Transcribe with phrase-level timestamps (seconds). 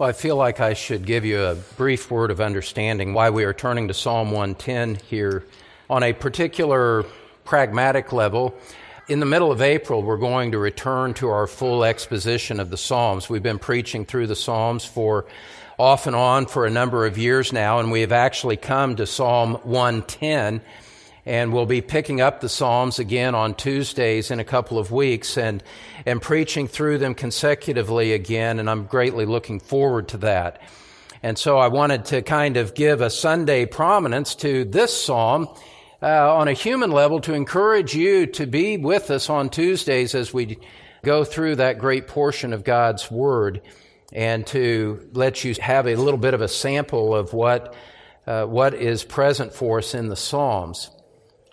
[0.00, 3.44] Well, I feel like I should give you a brief word of understanding why we
[3.44, 5.44] are turning to Psalm 110 here
[5.90, 7.04] on a particular
[7.44, 8.54] pragmatic level.
[9.08, 12.78] In the middle of April, we're going to return to our full exposition of the
[12.78, 13.28] Psalms.
[13.28, 15.26] We've been preaching through the Psalms for
[15.78, 19.06] off and on for a number of years now, and we have actually come to
[19.06, 20.62] Psalm 110
[21.26, 25.36] and we'll be picking up the Psalms again on Tuesdays in a couple of weeks
[25.36, 25.62] and,
[26.06, 30.60] and preaching through them consecutively again, and I'm greatly looking forward to that.
[31.22, 35.48] And so I wanted to kind of give a Sunday prominence to this Psalm
[36.02, 40.32] uh, on a human level to encourage you to be with us on Tuesdays as
[40.32, 40.58] we
[41.02, 43.60] go through that great portion of God's Word
[44.12, 47.74] and to let you have a little bit of a sample of what,
[48.26, 50.90] uh, what is present for us in the Psalms.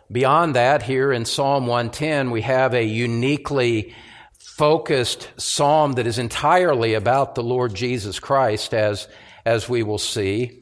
[0.09, 3.93] Beyond that, here in Psalm 110, we have a uniquely
[4.39, 9.09] focused psalm that is entirely about the Lord Jesus Christ, as,
[9.45, 10.61] as we will see.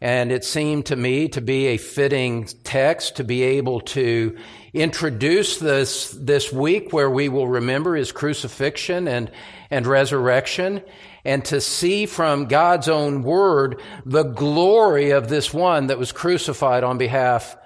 [0.00, 4.34] And it seemed to me to be a fitting text to be able to
[4.72, 9.30] introduce this, this week where we will remember his crucifixion and,
[9.70, 10.82] and resurrection
[11.22, 16.82] and to see from God's own word the glory of this one that was crucified
[16.82, 17.56] on behalf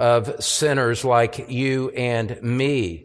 [0.00, 3.04] of sinners like you and me.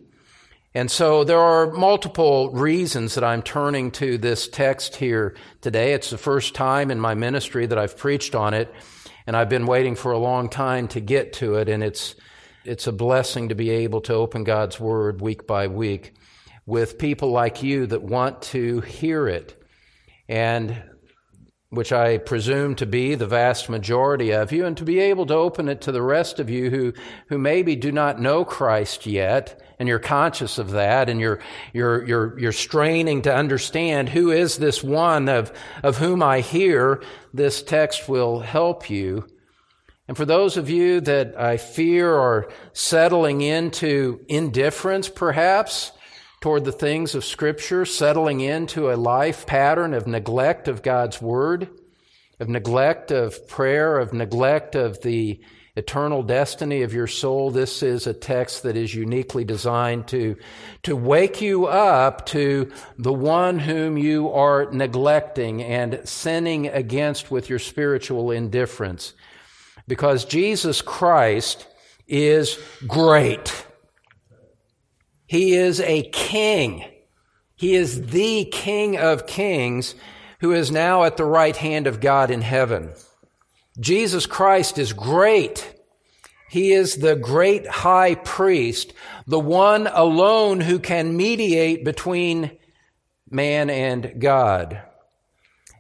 [0.74, 5.94] And so there are multiple reasons that I'm turning to this text here today.
[5.94, 8.74] It's the first time in my ministry that I've preached on it,
[9.28, 12.16] and I've been waiting for a long time to get to it, and it's,
[12.64, 16.14] it's a blessing to be able to open God's Word week by week
[16.66, 19.62] with people like you that want to hear it.
[20.30, 20.82] And
[21.76, 25.36] which I presume to be the vast majority of you, and to be able to
[25.36, 26.94] open it to the rest of you who,
[27.28, 31.40] who maybe do not know Christ yet, and you're conscious of that, and you're,
[31.74, 35.52] you're, you're, you're straining to understand who is this one of,
[35.84, 37.04] of whom I hear,
[37.34, 39.28] this text will help you.
[40.08, 45.92] And for those of you that I fear are settling into indifference, perhaps,
[46.46, 51.68] toward the things of Scripture, settling into a life pattern of neglect of God's Word,
[52.40, 55.42] of neglect of prayer, of neglect of the
[55.76, 57.50] eternal destiny of your soul.
[57.50, 60.38] This is a text that is uniquely designed to,
[60.84, 67.50] to wake you up to the one whom you are neglecting and sinning against with
[67.50, 69.14] your spiritual indifference.
[69.88, 71.66] Because Jesus Christ
[72.08, 73.65] is great.
[75.28, 76.86] He is a king.
[77.56, 79.96] He is the King of kings
[80.40, 82.94] who is now at the right hand of God in heaven.
[83.80, 85.74] Jesus Christ is great.
[86.50, 88.94] He is the great high priest,
[89.26, 92.58] the one alone who can mediate between
[93.30, 94.82] man and God.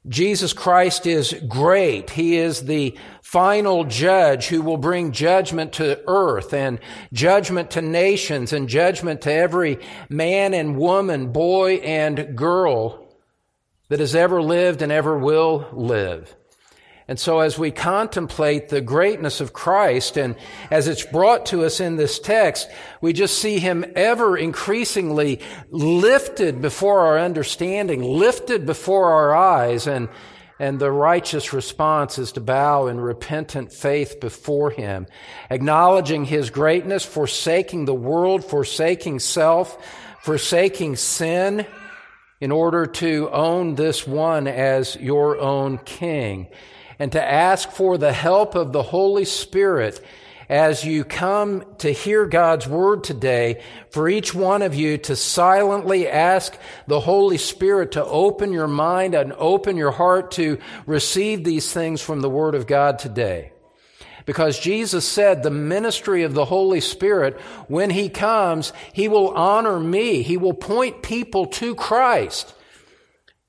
[0.07, 2.11] Jesus Christ is great.
[2.11, 6.79] He is the final judge who will bring judgment to earth and
[7.11, 13.03] judgment to nations and judgment to every man and woman, boy and girl
[13.89, 16.35] that has ever lived and ever will live.
[17.07, 20.35] And so as we contemplate the greatness of Christ and
[20.69, 22.69] as it's brought to us in this text,
[23.01, 25.41] we just see him ever increasingly
[25.71, 30.09] lifted before our understanding, lifted before our eyes and
[30.59, 35.07] and the righteous response is to bow in repentant faith before Him,
[35.49, 39.77] acknowledging His greatness, forsaking the world, forsaking self,
[40.21, 41.65] forsaking sin,
[42.39, 46.47] in order to own this one as your own King
[46.99, 50.03] and to ask for the help of the Holy Spirit
[50.49, 56.07] as you come to hear God's word today, for each one of you to silently
[56.07, 56.57] ask
[56.87, 62.01] the Holy Spirit to open your mind and open your heart to receive these things
[62.01, 63.51] from the word of God today.
[64.25, 69.79] Because Jesus said the ministry of the Holy Spirit, when He comes, He will honor
[69.79, 70.23] me.
[70.23, 72.53] He will point people to Christ.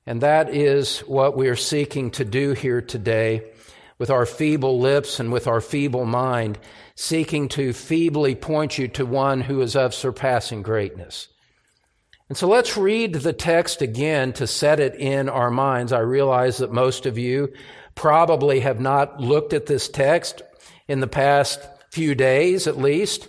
[0.05, 3.51] And that is what we are seeking to do here today
[3.97, 6.59] with our feeble lips and with our feeble mind,
[6.99, 11.27] seeking to feebly point you to one who is of surpassing greatness.
[12.27, 15.93] And so let's read the text again to set it in our minds.
[15.93, 17.53] I realize that most of you
[17.93, 20.41] probably have not looked at this text
[20.87, 21.61] in the past
[21.91, 23.27] few days at least.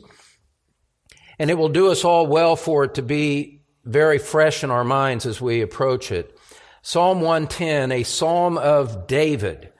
[1.39, 4.83] And it will do us all well for it to be very fresh in our
[4.83, 6.37] minds as we approach it.
[6.81, 9.71] Psalm 110, a psalm of David.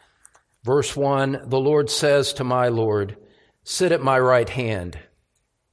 [0.63, 3.17] Verse 1 The Lord says to my Lord,
[3.71, 4.99] Sit at my right hand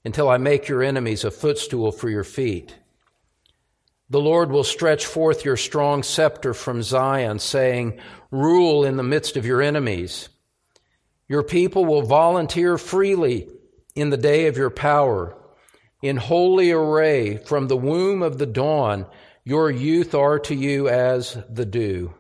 [0.04, 2.76] until I make your enemies a footstool for your feet.
[4.10, 7.98] The Lord will stretch forth your strong scepter from Zion, saying,
[8.32, 10.28] Rule in the midst of your enemies.
[11.30, 13.48] Your people will volunteer freely
[13.96, 15.34] in the day of your power.
[16.02, 19.06] In holy array from the womb of the dawn,
[19.46, 22.14] your youth are to you as the dew.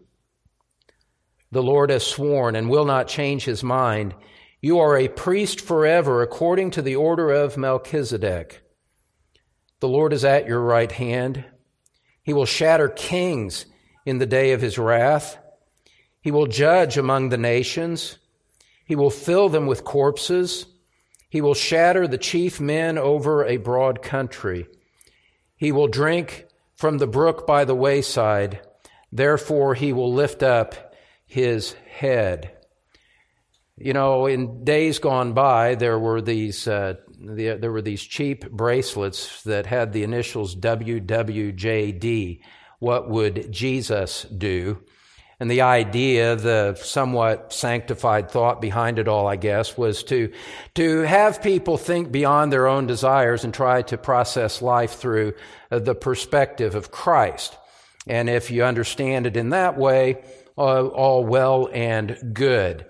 [1.51, 4.15] The Lord has sworn and will not change his mind.
[4.65, 8.63] You are a priest forever according to the order of Melchizedek.
[9.79, 11.45] The Lord is at your right hand.
[12.23, 13.67] He will shatter kings
[14.07, 15.37] in the day of his wrath.
[16.19, 18.17] He will judge among the nations.
[18.87, 20.65] He will fill them with corpses.
[21.29, 24.65] He will shatter the chief men over a broad country.
[25.55, 28.61] He will drink from the brook by the wayside.
[29.11, 30.95] Therefore, he will lift up
[31.27, 32.54] his head.
[33.77, 38.49] You know, in days gone by, there were these uh, the, there were these cheap
[38.49, 42.39] bracelets that had the initials WWJD.
[42.79, 44.81] What would Jesus do?
[45.39, 50.31] And the idea, the somewhat sanctified thought behind it all, I guess, was to,
[50.75, 55.33] to have people think beyond their own desires and try to process life through
[55.71, 57.57] uh, the perspective of Christ.
[58.07, 60.23] And if you understand it in that way,
[60.57, 62.85] uh, all well and good.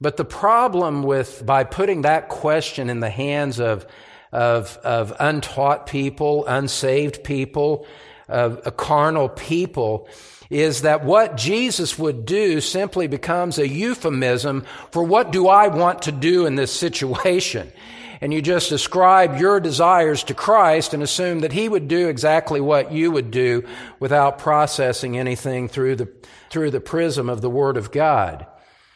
[0.00, 3.86] But the problem with, by putting that question in the hands of,
[4.32, 7.86] of, of untaught people, unsaved people,
[8.28, 10.08] of a carnal people,
[10.50, 16.02] is that what Jesus would do simply becomes a euphemism for what do I want
[16.02, 17.72] to do in this situation?
[18.20, 22.60] And you just ascribe your desires to Christ and assume that He would do exactly
[22.60, 23.64] what you would do
[24.00, 26.08] without processing anything through the,
[26.50, 28.46] through the prism of the Word of God.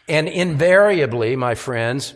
[0.08, 2.14] And invariably, my friends,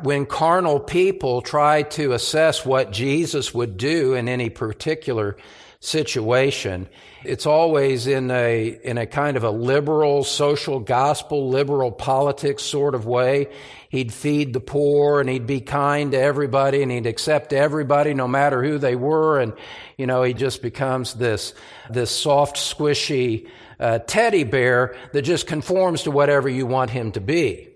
[0.00, 5.36] when carnal people try to assess what Jesus would do in any particular
[5.80, 6.88] situation,
[7.24, 12.94] it's always in a, in a kind of a liberal social gospel, liberal politics sort
[12.94, 13.48] of way.
[13.88, 18.28] He'd feed the poor and he'd be kind to everybody and he'd accept everybody no
[18.28, 19.40] matter who they were.
[19.40, 19.54] And,
[19.96, 21.54] you know, he just becomes this,
[21.90, 27.20] this soft, squishy, uh, teddy bear that just conforms to whatever you want him to
[27.20, 27.68] be.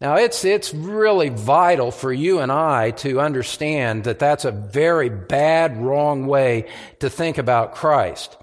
[0.00, 5.08] Now, it's, it's really vital for you and I to understand that that's a very
[5.08, 6.68] bad, wrong way
[7.00, 8.36] to think about Christ.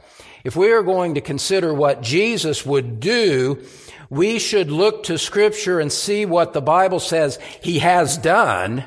[0.44, 3.64] If we are going to consider what Jesus would do,
[4.10, 8.84] we should look to Scripture and see what the Bible says He has done,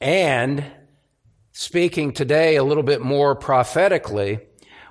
[0.00, 0.64] and
[1.52, 4.40] speaking today a little bit more prophetically,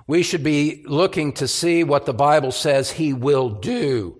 [0.06, 4.16] we should be looking to see what the Bible says he will do.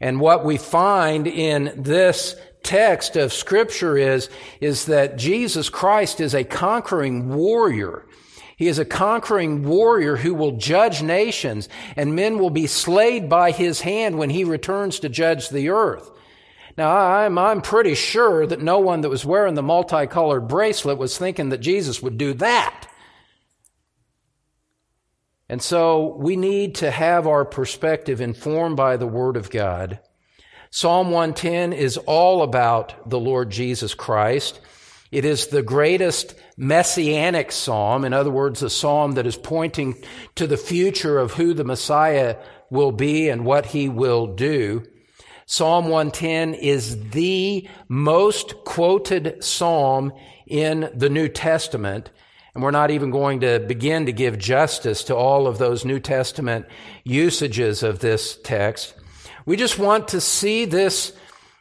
[0.00, 4.28] And what we find in this text of scripture is,
[4.60, 8.04] is that Jesus Christ is a conquering warrior.
[8.56, 13.52] He is a conquering warrior who will judge nations and men will be slayed by
[13.52, 16.10] his hand when he returns to judge the earth.
[16.76, 21.16] Now, I'm, I'm pretty sure that no one that was wearing the multicolored bracelet was
[21.16, 22.85] thinking that Jesus would do that.
[25.48, 30.00] And so we need to have our perspective informed by the Word of God.
[30.70, 34.60] Psalm 110 is all about the Lord Jesus Christ.
[35.12, 38.04] It is the greatest messianic psalm.
[38.04, 40.02] In other words, a psalm that is pointing
[40.34, 42.36] to the future of who the Messiah
[42.70, 44.84] will be and what he will do.
[45.46, 50.12] Psalm 110 is the most quoted psalm
[50.48, 52.10] in the New Testament.
[52.56, 56.00] And we're not even going to begin to give justice to all of those New
[56.00, 56.64] Testament
[57.04, 58.94] usages of this text.
[59.44, 61.12] We just want to see this,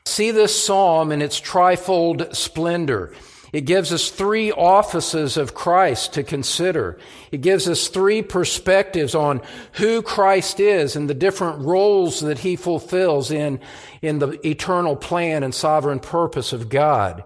[0.05, 3.13] see this psalm in its trifold splendor.
[3.51, 6.97] It gives us three offices of Christ to consider.
[7.29, 9.41] It gives us three perspectives on
[9.73, 13.59] who Christ is and the different roles that he fulfills in,
[14.01, 17.25] in the eternal plan and sovereign purpose of God.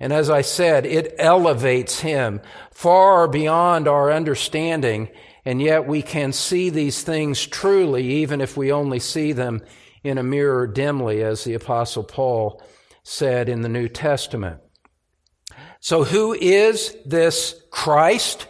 [0.00, 2.40] And as I said, it elevates him
[2.72, 5.08] far beyond our understanding,
[5.44, 9.62] and yet we can see these things truly, even if we only see them
[10.02, 12.62] in a mirror dimly, as the Apostle Paul
[13.04, 14.60] said in the New Testament.
[15.80, 18.46] So who is this Christ?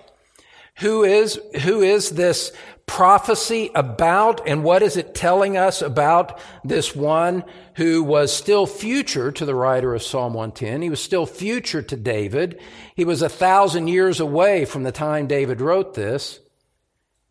[0.78, 2.52] Who is, who is this
[2.86, 9.32] prophecy about and what is it telling us about this one who was still future
[9.32, 10.82] to the writer of Psalm 110?
[10.82, 12.60] He was still future to David.
[12.94, 16.40] He was a thousand years away from the time David wrote this.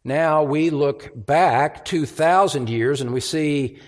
[0.03, 3.79] Now we look back 2,000 years and we see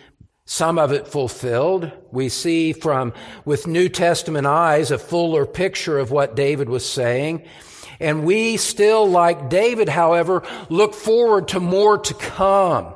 [0.45, 1.91] some of it fulfilled.
[2.11, 7.43] We see from, with New Testament eyes, a fuller picture of what David was saying.
[7.99, 12.93] And we still, like David, however, look forward to more to come.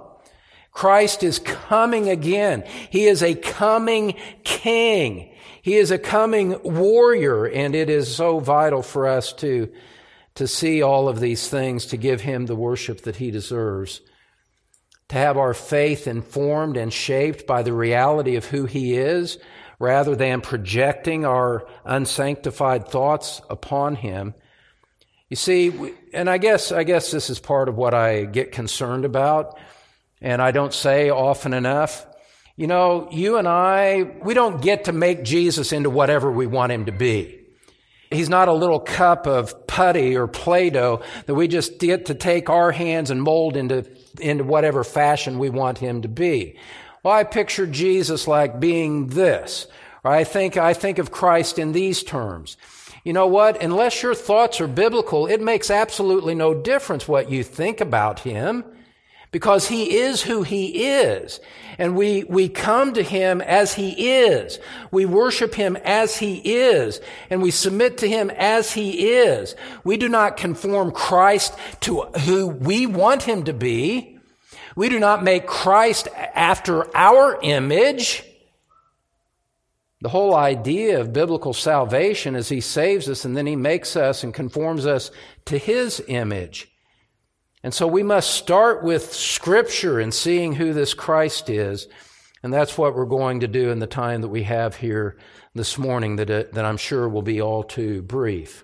[0.71, 2.63] Christ is coming again.
[2.89, 5.33] He is a coming king.
[5.61, 9.69] He is a coming warrior, and it is so vital for us to,
[10.35, 14.01] to see all of these things, to give him the worship that he deserves,
[15.09, 19.37] to have our faith informed and shaped by the reality of who he is,
[19.79, 24.33] rather than projecting our unsanctified thoughts upon him.
[25.29, 29.05] You see, and I guess, I guess this is part of what I get concerned
[29.05, 29.59] about,
[30.21, 32.05] and I don't say often enough.
[32.55, 36.71] You know, you and I, we don't get to make Jesus into whatever we want
[36.71, 37.39] him to be.
[38.11, 42.49] He's not a little cup of putty or Play-Doh that we just get to take
[42.49, 43.85] our hands and mold into,
[44.19, 46.57] into whatever fashion we want him to be.
[47.03, 49.67] Well, I picture Jesus like being this.
[50.03, 52.57] Or I think, I think of Christ in these terms.
[53.03, 53.61] You know what?
[53.61, 58.63] Unless your thoughts are biblical, it makes absolutely no difference what you think about him
[59.31, 61.39] because he is who he is.
[61.77, 64.59] And we, we come to him as he is.
[64.91, 66.99] We worship him as he is.
[67.29, 69.55] And we submit to him as he is.
[69.83, 74.17] We do not conform Christ to who we want him to be.
[74.75, 78.23] We do not make Christ after our image.
[80.01, 84.23] The whole idea of biblical salvation is He saves us and then He makes us
[84.23, 85.11] and conforms us
[85.45, 86.71] to His image.
[87.63, 91.87] And so we must start with Scripture and seeing who this Christ is.
[92.41, 95.17] And that's what we're going to do in the time that we have here
[95.53, 98.63] this morning that, it, that I'm sure will be all too brief.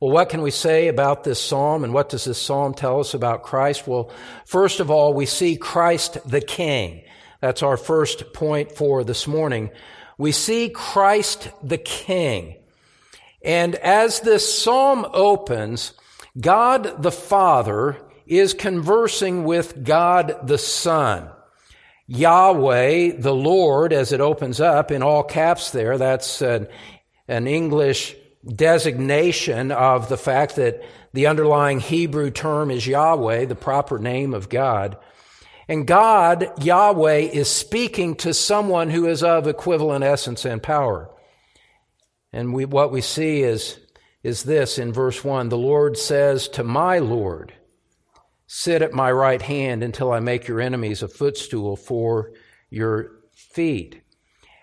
[0.00, 3.14] Well, what can we say about this psalm and what does this psalm tell us
[3.14, 3.86] about Christ?
[3.86, 4.10] Well,
[4.44, 7.04] first of all, we see Christ the King.
[7.44, 9.70] That's our first point for this morning
[10.16, 12.56] we see Christ the King.
[13.42, 15.92] And as this psalm opens,
[16.40, 21.28] God the Father is conversing with God the Son.
[22.06, 26.66] Yahweh, the Lord, as it opens up in all caps there, that's an,
[27.28, 28.16] an English
[28.48, 30.82] designation of the fact that
[31.12, 34.96] the underlying Hebrew term is Yahweh, the proper name of God.
[35.68, 41.10] And God, Yahweh, is speaking to someone who is of equivalent essence and power.
[42.32, 43.78] And we, what we see is,
[44.22, 47.54] is this in verse 1 The Lord says to my Lord,
[48.46, 52.32] Sit at my right hand until I make your enemies a footstool for
[52.70, 54.02] your feet.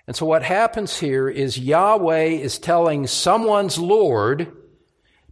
[0.06, 4.52] And so what happens here is Yahweh is telling someone's Lord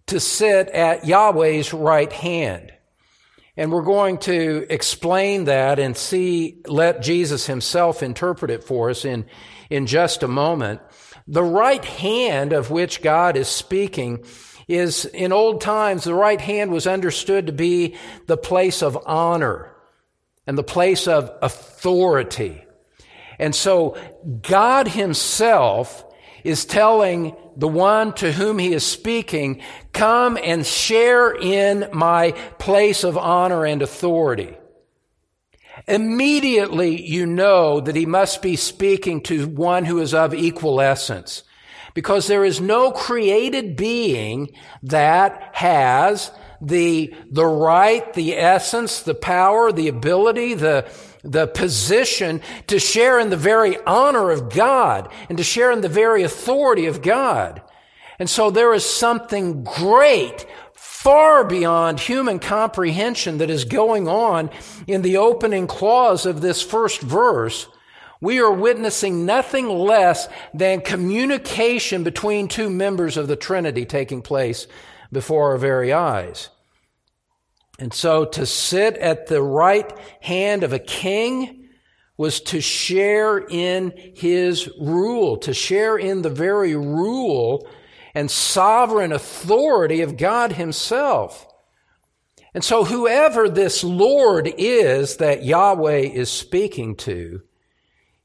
[0.07, 2.71] to sit at Yahweh's right hand.
[3.60, 9.04] And we're going to explain that and see, let Jesus himself interpret it for us
[9.04, 9.25] in,
[9.70, 10.80] in just a moment.
[11.28, 14.24] The right hand of which God is speaking
[14.70, 17.98] is, in old times, the right hand was understood to be
[18.28, 19.75] the place of honor
[20.48, 22.63] and the place of authority.
[23.39, 23.98] And so
[24.42, 26.06] God himself
[26.50, 29.62] is telling the one to whom he is speaking,
[29.94, 34.58] come and share in my place of honor and authority.
[35.88, 41.44] Immediately you know that he must be speaking to one who is of equal essence.
[41.94, 44.50] Because there is no created being
[44.84, 50.89] that has the, the right, the essence, the power, the ability, the,
[51.23, 55.89] the position to share in the very honor of God and to share in the
[55.89, 57.61] very authority of God.
[58.19, 64.49] And so there is something great far beyond human comprehension that is going on
[64.85, 67.67] in the opening clause of this first verse.
[68.21, 74.67] We are witnessing nothing less than communication between two members of the Trinity taking place
[75.09, 76.49] before our very eyes.
[77.79, 81.69] And so to sit at the right hand of a king
[82.17, 87.65] was to share in his rule, to share in the very rule
[88.13, 91.48] and sovereign authority of God himself.
[92.53, 97.41] And so whoever this Lord is that Yahweh is speaking to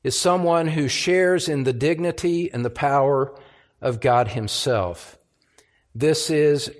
[0.03, 3.39] is someone who shares in the dignity and the power
[3.81, 5.17] of God himself.
[5.95, 6.73] This is,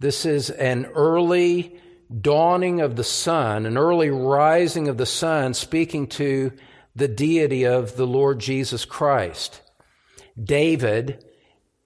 [0.00, 1.78] this is an early
[2.20, 6.52] dawning of the sun, an early rising of the sun, speaking to
[6.96, 9.60] the deity of the Lord Jesus Christ.
[10.42, 11.24] David,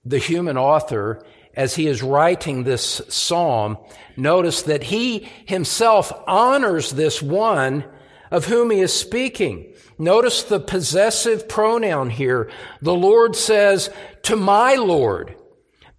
[0.05, 1.23] the human author,
[1.55, 3.77] as he is writing this psalm,
[4.17, 7.85] notice that he himself honors this one
[8.31, 9.71] of whom he is speaking.
[9.99, 12.49] Notice the possessive pronoun here.
[12.81, 13.91] The Lord says,
[14.23, 15.35] to my Lord.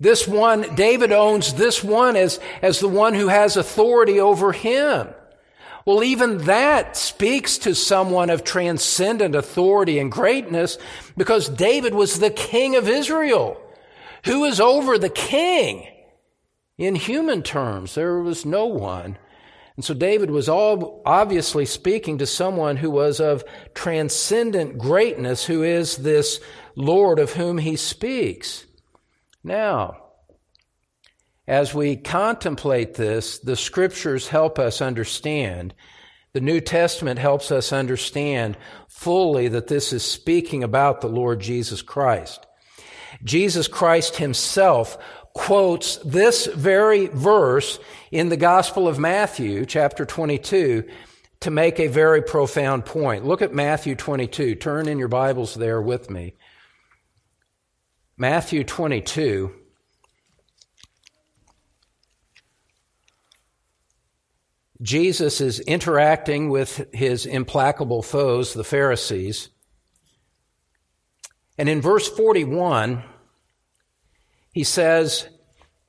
[0.04, 5.08] This one, David owns this one as, as the one who has authority over him.
[5.86, 10.76] Well, even that speaks to someone of transcendent authority and greatness
[11.16, 13.58] because David was the king of Israel.
[14.26, 15.88] Who is over the king?
[16.76, 19.16] In human terms, there was no one.
[19.76, 23.42] And so David was all obviously speaking to someone who was of
[23.72, 26.40] transcendent greatness, who is this
[26.76, 28.66] Lord of whom he speaks.
[29.44, 29.98] Now,
[31.46, 35.74] as we contemplate this, the scriptures help us understand.
[36.32, 38.56] The New Testament helps us understand
[38.88, 42.46] fully that this is speaking about the Lord Jesus Christ.
[43.22, 44.96] Jesus Christ himself
[45.34, 47.78] quotes this very verse
[48.10, 50.84] in the Gospel of Matthew, chapter 22,
[51.40, 53.26] to make a very profound point.
[53.26, 54.54] Look at Matthew 22.
[54.54, 56.34] Turn in your Bibles there with me.
[58.16, 59.52] Matthew 22.
[64.80, 69.48] Jesus is interacting with his implacable foes, the Pharisees.
[71.58, 73.02] And in verse 41,
[74.52, 75.28] he says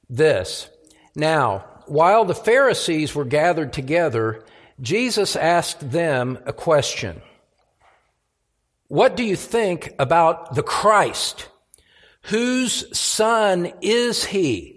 [0.10, 0.70] this
[1.15, 4.44] Now, while the Pharisees were gathered together,
[4.82, 7.22] Jesus asked them a question
[8.88, 11.50] What do you think about the Christ?
[12.29, 14.75] Whose son is he?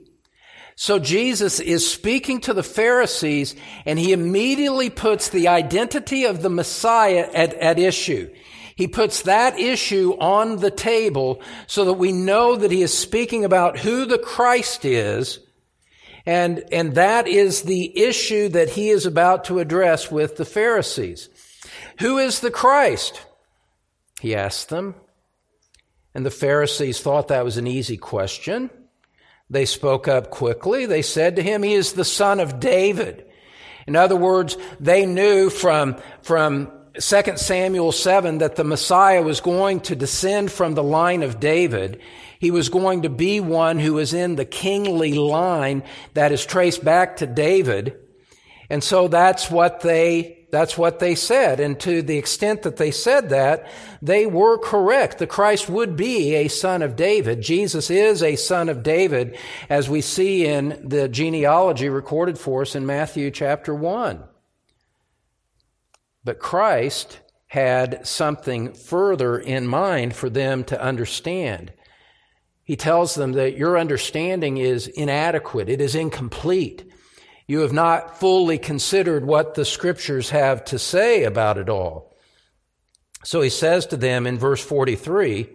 [0.76, 6.50] So Jesus is speaking to the Pharisees and he immediately puts the identity of the
[6.50, 8.32] Messiah at, at issue.
[8.76, 13.44] He puts that issue on the table so that we know that he is speaking
[13.44, 15.40] about who the Christ is.
[16.26, 21.28] And, and that is the issue that he is about to address with the Pharisees.
[21.98, 23.20] Who is the Christ?
[24.20, 24.94] He asked them.
[26.18, 28.70] And the Pharisees thought that was an easy question.
[29.50, 30.84] They spoke up quickly.
[30.84, 33.24] They said to him, He is the son of David.
[33.86, 39.78] In other words, they knew from, from 2 Samuel 7 that the Messiah was going
[39.82, 42.00] to descend from the line of David.
[42.40, 46.84] He was going to be one who was in the kingly line that is traced
[46.84, 47.96] back to David.
[48.68, 51.60] And so that's what they that's what they said.
[51.60, 55.18] And to the extent that they said that, they were correct.
[55.18, 57.42] The Christ would be a son of David.
[57.42, 59.36] Jesus is a son of David,
[59.68, 64.24] as we see in the genealogy recorded for us in Matthew chapter 1.
[66.24, 71.72] But Christ had something further in mind for them to understand.
[72.64, 75.68] He tells them that your understanding is inadequate.
[75.68, 76.87] It is incomplete.
[77.48, 82.14] You have not fully considered what the scriptures have to say about it all.
[83.24, 85.48] So he says to them in verse 43,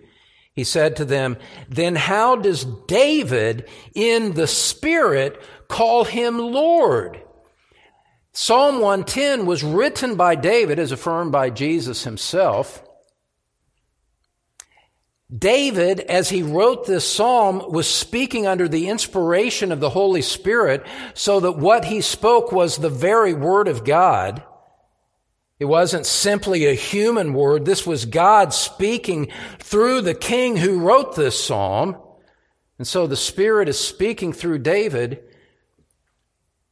[0.53, 1.37] he said to them,
[1.69, 7.21] Then how does David in the Spirit call him Lord?
[8.33, 12.83] Psalm 110 was written by David as affirmed by Jesus himself.
[15.35, 20.85] David, as he wrote this psalm, was speaking under the inspiration of the Holy Spirit
[21.15, 24.43] so that what he spoke was the very word of God.
[25.59, 27.65] It wasn't simply a human word.
[27.65, 31.97] This was God speaking through the king who wrote this psalm.
[32.77, 35.23] And so the Spirit is speaking through David.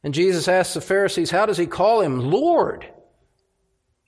[0.04, 2.86] And Jesus asks the Pharisees, how does he call him Lord?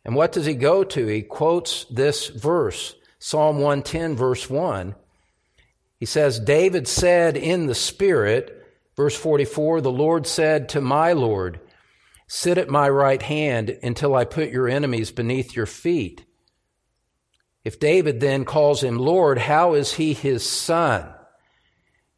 [0.04, 1.06] And what does he go to?
[1.06, 2.94] He quotes this verse.
[3.26, 4.94] Psalm 110, verse 1.
[5.96, 8.66] He says, David said in the Spirit,
[8.98, 11.58] verse 44, the Lord said to my Lord,
[12.26, 16.26] Sit at my right hand until I put your enemies beneath your feet.
[17.64, 21.08] If David then calls him Lord, how is he his son?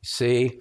[0.02, 0.60] See,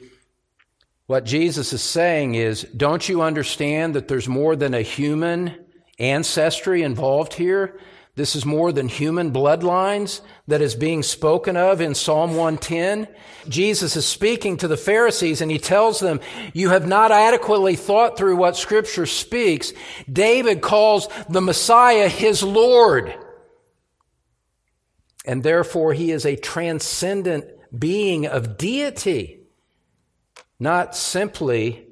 [1.07, 5.65] what Jesus is saying is, don't you understand that there's more than a human
[5.97, 7.79] ancestry involved here?
[8.15, 13.09] This is more than human bloodlines that is being spoken of in Psalm 110.
[13.49, 16.21] Jesus is speaking to the Pharisees and he tells them,
[16.53, 19.73] you have not adequately thought through what scripture speaks.
[20.11, 23.13] David calls the Messiah his Lord.
[25.25, 27.45] And therefore he is a transcendent
[27.77, 29.41] being of deity,
[30.57, 31.85] not simply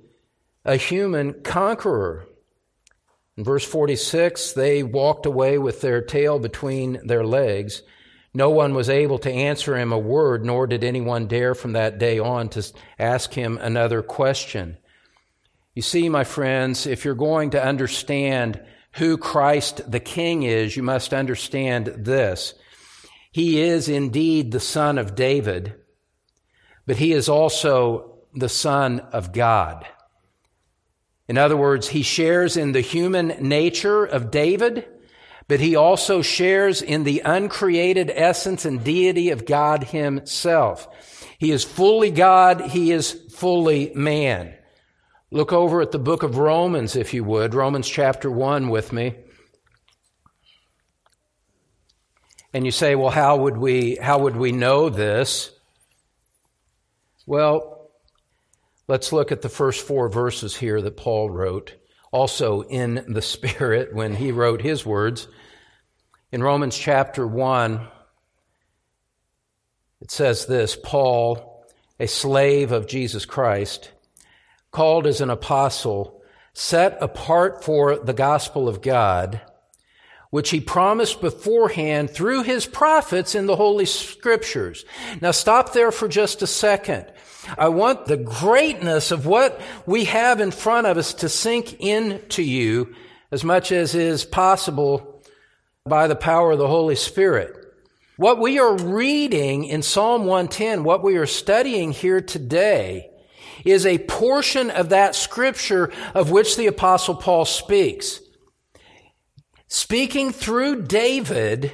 [0.63, 2.27] a human conqueror.
[3.37, 7.81] In verse 46, they walked away with their tail between their legs.
[8.33, 11.97] No one was able to answer him a word, nor did anyone dare from that
[11.97, 14.77] day on to ask him another question.
[15.73, 18.61] You see, my friends, if you're going to understand
[18.93, 22.53] who Christ the King is, you must understand this.
[23.31, 25.73] He is indeed the Son of David,
[26.85, 29.87] but he is also the Son of God.
[31.27, 34.85] In other words, he shares in the human nature of David,
[35.47, 40.87] but he also shares in the uncreated essence and deity of God himself.
[41.39, 44.53] He is fully God, he is fully man.
[45.31, 49.15] Look over at the book of Romans, if you would, Romans chapter 1 with me.
[52.53, 55.49] And you say, well, how would we, how would we know this?
[57.25, 57.72] Well,
[58.87, 61.75] Let's look at the first four verses here that Paul wrote,
[62.11, 65.27] also in the Spirit when he wrote his words.
[66.31, 67.87] In Romans chapter 1,
[70.01, 71.65] it says this Paul,
[71.99, 73.91] a slave of Jesus Christ,
[74.71, 76.21] called as an apostle,
[76.53, 79.39] set apart for the gospel of God,
[80.33, 84.83] which he promised beforehand through his prophets in the Holy Scriptures.
[85.21, 87.05] Now stop there for just a second.
[87.55, 92.41] I want the greatness of what we have in front of us to sink into
[92.41, 92.95] you
[93.29, 95.23] as much as is possible
[95.85, 97.71] by the power of the Holy Spirit.
[98.17, 103.11] What we are reading in Psalm 110, what we are studying here today,
[103.63, 108.19] is a portion of that scripture of which the apostle Paul speaks.
[109.73, 111.71] Speaking through David,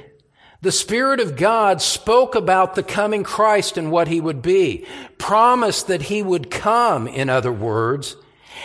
[0.62, 4.86] the Spirit of God spoke about the coming Christ and what he would be,
[5.18, 8.16] promised that he would come, in other words.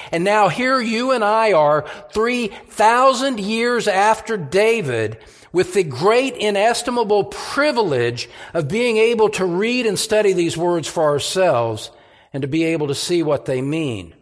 [0.10, 5.18] And now here you and I are 3,000 years after David
[5.52, 11.04] with the great inestimable privilege of being able to read and study these words for
[11.04, 11.92] ourselves
[12.32, 14.16] and to be able to see what they mean.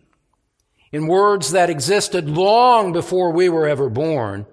[0.92, 4.48] In words that existed long before we were ever born,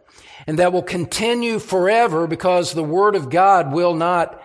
[0.51, 4.43] and that will continue forever because the Word of God will not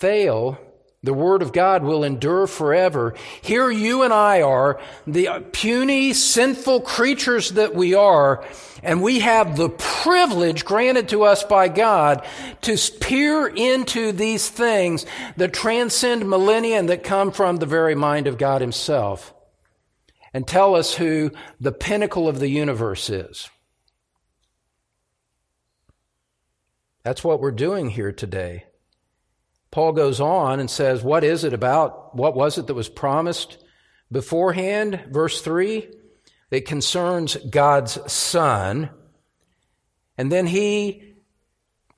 [0.00, 0.58] fail.
[1.02, 3.12] The Word of God will endure forever.
[3.42, 8.42] Here you and I are, the puny, sinful creatures that we are,
[8.82, 12.26] and we have the privilege granted to us by God
[12.62, 15.04] to peer into these things
[15.36, 19.34] that transcend millennia and that come from the very mind of God Himself
[20.32, 23.50] and tell us who the pinnacle of the universe is.
[27.02, 28.64] That's what we're doing here today.
[29.70, 32.14] Paul goes on and says, What is it about?
[32.14, 33.58] What was it that was promised
[34.10, 35.04] beforehand?
[35.10, 35.88] Verse 3
[36.52, 38.90] it concerns God's Son.
[40.18, 41.14] And then he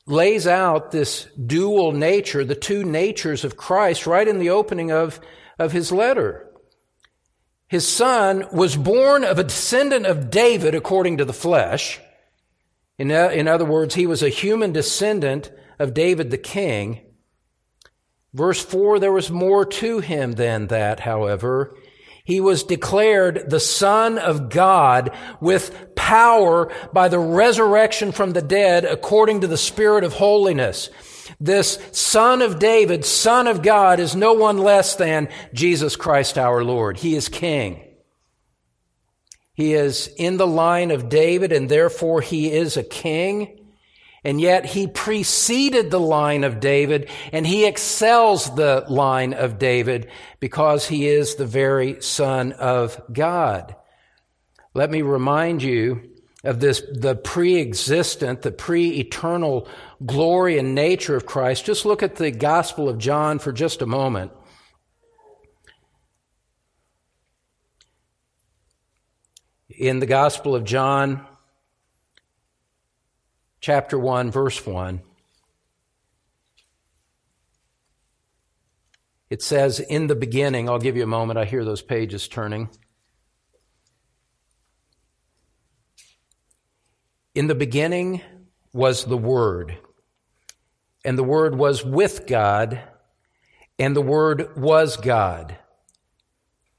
[0.06, 5.18] lays out this dual nature, the two natures of Christ, right in the opening of,
[5.58, 6.48] of his letter.
[7.66, 12.00] His son was born of a descendant of David according to the flesh.
[12.98, 17.00] In, in other words, he was a human descendant of David the king.
[18.32, 21.76] Verse 4 there was more to him than that, however.
[22.24, 28.84] He was declared the Son of God with power by the resurrection from the dead
[28.84, 30.88] according to the Spirit of holiness.
[31.38, 36.64] This Son of David, Son of God, is no one less than Jesus Christ our
[36.64, 36.98] Lord.
[36.98, 37.93] He is King.
[39.54, 43.60] He is in the line of David and therefore he is a king.
[44.24, 50.10] And yet he preceded the line of David and he excels the line of David
[50.40, 53.76] because he is the very son of God.
[54.72, 56.10] Let me remind you
[56.42, 59.68] of this, the pre-existent, the pre-eternal
[60.04, 61.64] glory and nature of Christ.
[61.64, 64.32] Just look at the Gospel of John for just a moment.
[69.78, 71.26] In the Gospel of John,
[73.60, 75.00] chapter 1, verse 1.
[79.30, 82.68] It says, In the beginning, I'll give you a moment, I hear those pages turning.
[87.34, 88.20] In the beginning
[88.72, 89.76] was the Word,
[91.04, 92.80] and the Word was with God,
[93.78, 95.56] and the Word was God.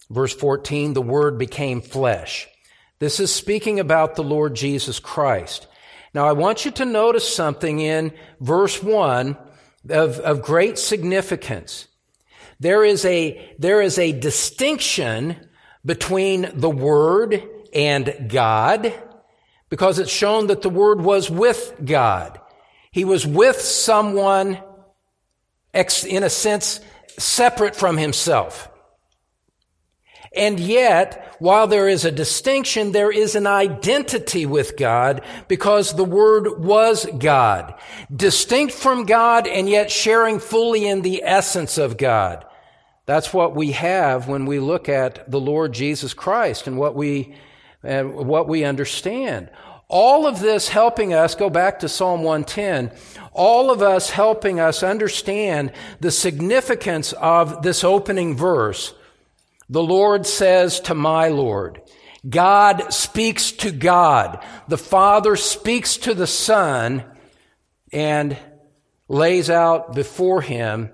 [0.10, 2.48] Verse 14, the Word became flesh
[3.00, 5.68] this is speaking about the Lord Jesus Christ.
[6.14, 9.38] Now, I want you to notice something in verse 1
[9.90, 11.88] of, of great significance.
[12.60, 15.36] There is a, there is a distinction
[15.86, 18.94] between the Word and God,
[19.70, 22.40] because it's shown that the Word was with God.
[22.92, 24.58] He was with someone,
[25.74, 26.80] in a sense,
[27.20, 28.70] separate from himself.
[30.36, 36.04] And yet, while there is a distinction, there is an identity with God because the
[36.04, 37.74] Word was God.
[38.14, 42.46] Distinct from God and yet sharing fully in the essence of God.
[43.06, 47.36] That's what we have when we look at the Lord Jesus Christ and what we,
[47.84, 49.50] and what we understand.
[49.88, 52.92] All of this helping us, go back to Psalm 110,
[53.32, 58.96] all of us helping us understand the significance of this opening verse.
[59.70, 61.82] The Lord says to my Lord,
[62.28, 64.44] God speaks to God.
[64.68, 67.04] The Father speaks to the Son
[67.92, 68.38] and
[69.08, 70.90] lays out before him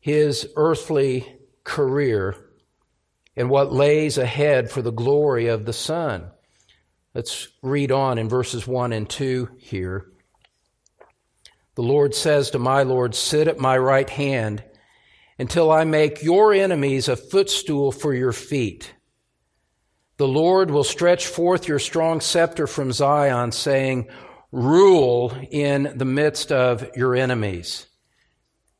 [0.00, 1.26] his earthly
[1.64, 2.36] career
[3.36, 6.30] and what lays ahead for the glory of the Son.
[7.14, 10.06] Let's read on in verses 1 and 2 here.
[11.74, 14.62] The Lord says to my Lord, Sit at my right hand
[15.42, 18.94] until I make your enemies a footstool for your feet.
[20.16, 24.08] The Lord will stretch forth your strong scepter from Zion, saying,
[24.52, 27.86] Rule in the midst of your enemies.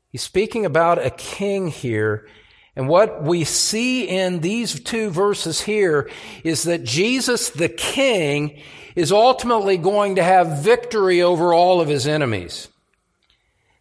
[0.09, 2.29] He's speaking about a king here
[2.75, 6.09] and what we see in these two verses here
[6.43, 8.63] is that Jesus the King
[8.97, 12.69] is ultimately going to have victory over all of his enemies.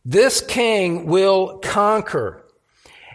[0.03, 2.40] This King will conquer.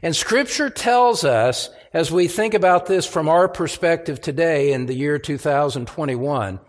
[0.07, 4.95] And scripture tells us, as we think about this from our perspective today in the
[4.95, 6.61] year 2021,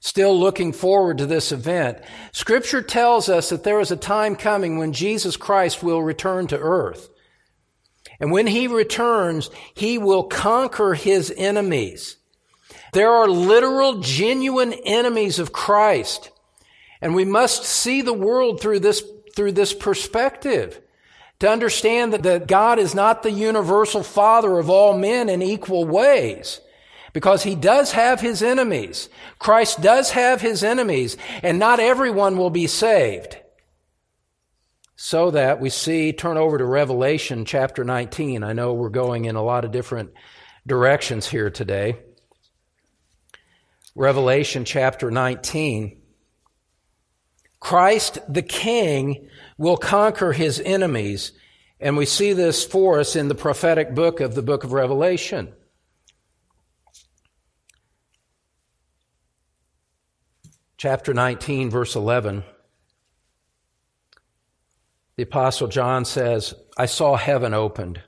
[0.00, 1.98] still looking forward to this event,
[2.32, 6.58] scripture tells us that there is a time coming when Jesus Christ will return to
[6.58, 7.08] earth.
[8.18, 12.16] And when he returns, he will conquer his enemies.
[12.92, 16.32] There are literal, genuine enemies of Christ.
[17.00, 19.00] And we must see the world through this,
[19.36, 20.80] through this perspective
[21.40, 25.84] to understand that, that God is not the universal father of all men in equal
[25.84, 26.60] ways.
[27.12, 29.08] Because he does have his enemies.
[29.40, 33.36] Christ does have his enemies, and not everyone will be saved
[35.02, 38.44] so that we see, turn over to Revelation chapter 19.
[38.44, 40.12] I know we're going in a lot of different
[40.66, 41.96] directions here today.
[43.94, 46.02] Revelation chapter 19.
[47.60, 49.29] Christ the King
[49.60, 51.32] will conquer his enemies,
[51.80, 55.52] and we see this for us in the prophetic book of the book of Revelation.
[60.78, 62.42] Chapter 19, verse 11.
[65.16, 68.00] The Apostle John says, I saw heaven opened,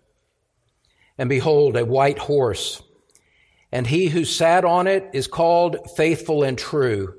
[1.19, 2.83] and behold, a white horse,
[3.71, 7.19] and he who sat on it is called faithful and true.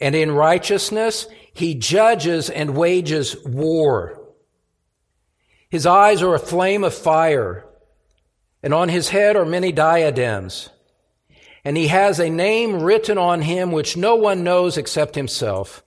[0.00, 1.26] And in righteousness
[1.58, 4.20] he judges and wages war.
[5.68, 7.66] His eyes are a flame of fire,
[8.62, 10.70] and on his head are many diadems.
[11.64, 15.82] And he has a name written on him which no one knows except himself.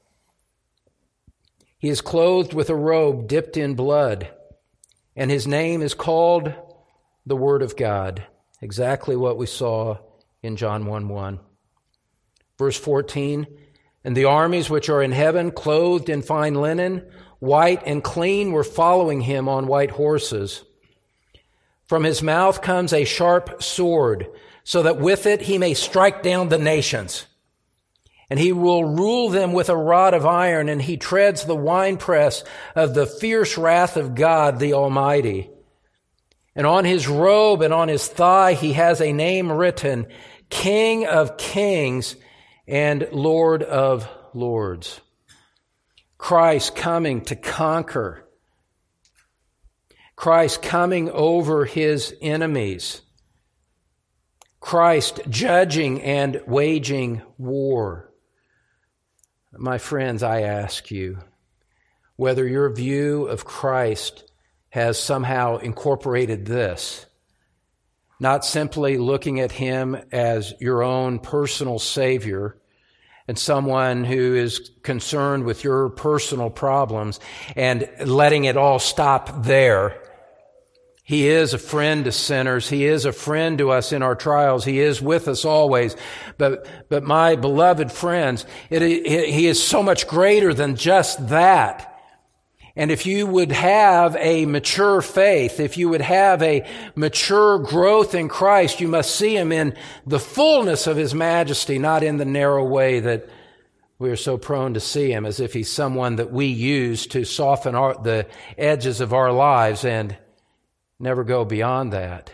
[1.79, 4.29] He is clothed with a robe dipped in blood,
[5.15, 6.53] and his name is called
[7.25, 8.23] the Word of God.
[8.62, 9.97] Exactly what we saw
[10.43, 11.39] in John 1 1.
[12.60, 13.47] Verse 14
[14.03, 17.05] And the armies which are in heaven, clothed in fine linen,
[17.39, 20.63] white and clean, were following him on white horses.
[21.85, 24.27] From his mouth comes a sharp sword,
[24.63, 27.25] so that with it he may strike down the nations
[28.31, 32.45] and he will rule them with a rod of iron, and he treads the winepress
[32.77, 35.49] of the fierce wrath of God the Almighty.
[36.55, 40.07] And on his robe and on his thigh he has a name written,
[40.49, 42.15] King of Kings
[42.67, 45.02] and Lord of Lords.
[46.17, 48.28] Christ coming to conquer.
[50.15, 53.02] Christ coming over his enemies.
[54.60, 58.13] Christ judging and waging war.
[59.52, 61.17] My friends, I ask you
[62.15, 64.32] whether your view of Christ
[64.69, 67.08] has somehow incorporated this.
[68.21, 72.55] Not simply looking at him as your own personal Savior
[73.27, 77.19] and someone who is concerned with your personal problems
[77.57, 80.01] and letting it all stop there
[81.12, 82.69] he is a friend to sinners.
[82.69, 84.63] He is a friend to us in our trials.
[84.63, 85.97] He is with us always.
[86.38, 91.90] But, but my beloved friends, it, it, he is so much greater than just that.
[92.75, 98.15] And if you would have a mature faith, if you would have a mature growth
[98.15, 102.25] in Christ, you must see Him in the fullness of His majesty, not in the
[102.25, 103.27] narrow way that
[103.99, 107.25] we are so prone to see Him as if He's someone that we use to
[107.25, 110.15] soften our, the edges of our lives and
[110.97, 112.31] never go beyond that.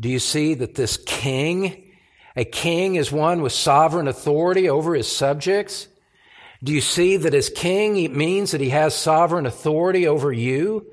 [0.00, 1.92] Do you see that this king,
[2.34, 5.88] a king is one with sovereign authority over his subjects?
[6.64, 10.86] Do you see that as king, it means that he has sovereign authority over you?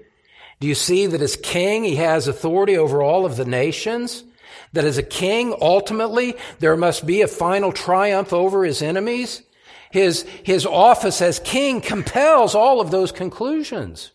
[0.60, 4.26] Do you see that as king, he has authority over all of the nations?
[4.74, 9.44] That as a king, ultimately, there must be a final triumph over his enemies?
[9.92, 14.12] His, his office as king compels all of those conclusions.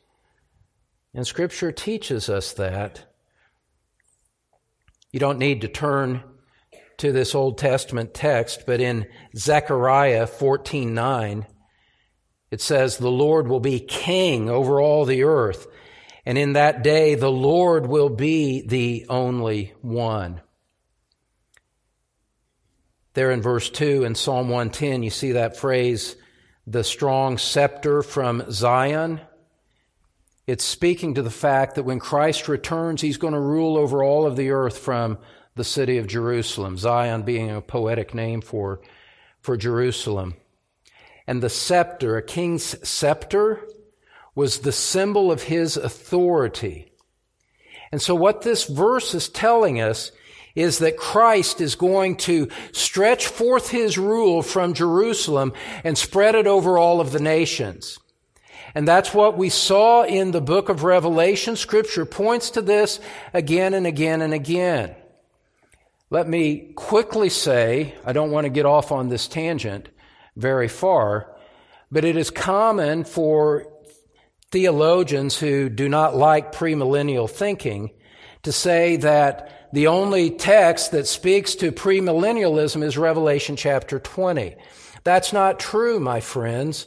[1.14, 3.05] And scripture teaches us that.
[5.11, 6.23] You don't need to turn
[6.98, 9.06] to this Old Testament text, but in
[9.37, 11.46] Zechariah 14:9
[12.50, 15.66] it says the Lord will be king over all the earth
[16.26, 20.40] and in that day the Lord will be the only one.
[23.14, 26.16] There in verse 2 in Psalm 110 you see that phrase
[26.66, 29.20] the strong scepter from Zion.
[30.48, 34.26] It's speaking to the fact that when Christ returns, he's going to rule over all
[34.26, 35.18] of the earth from
[35.57, 38.81] the city of Jerusalem, Zion being a poetic name for,
[39.40, 40.35] for Jerusalem.
[41.27, 43.66] And the scepter, a king's scepter,
[44.35, 46.92] was the symbol of his authority.
[47.90, 50.12] And so what this verse is telling us
[50.55, 56.47] is that Christ is going to stretch forth his rule from Jerusalem and spread it
[56.47, 57.99] over all of the nations.
[58.75, 61.57] And that's what we saw in the book of Revelation.
[61.57, 63.01] Scripture points to this
[63.33, 64.95] again and again and again.
[66.09, 69.88] Let me quickly say, I don't want to get off on this tangent
[70.37, 71.37] very far,
[71.90, 73.66] but it is common for
[74.53, 77.90] theologians who do not like premillennial thinking
[78.45, 84.55] to say that the only text that speaks to premillennialism is Revelation chapter 20.
[85.03, 86.87] That's not true, my friends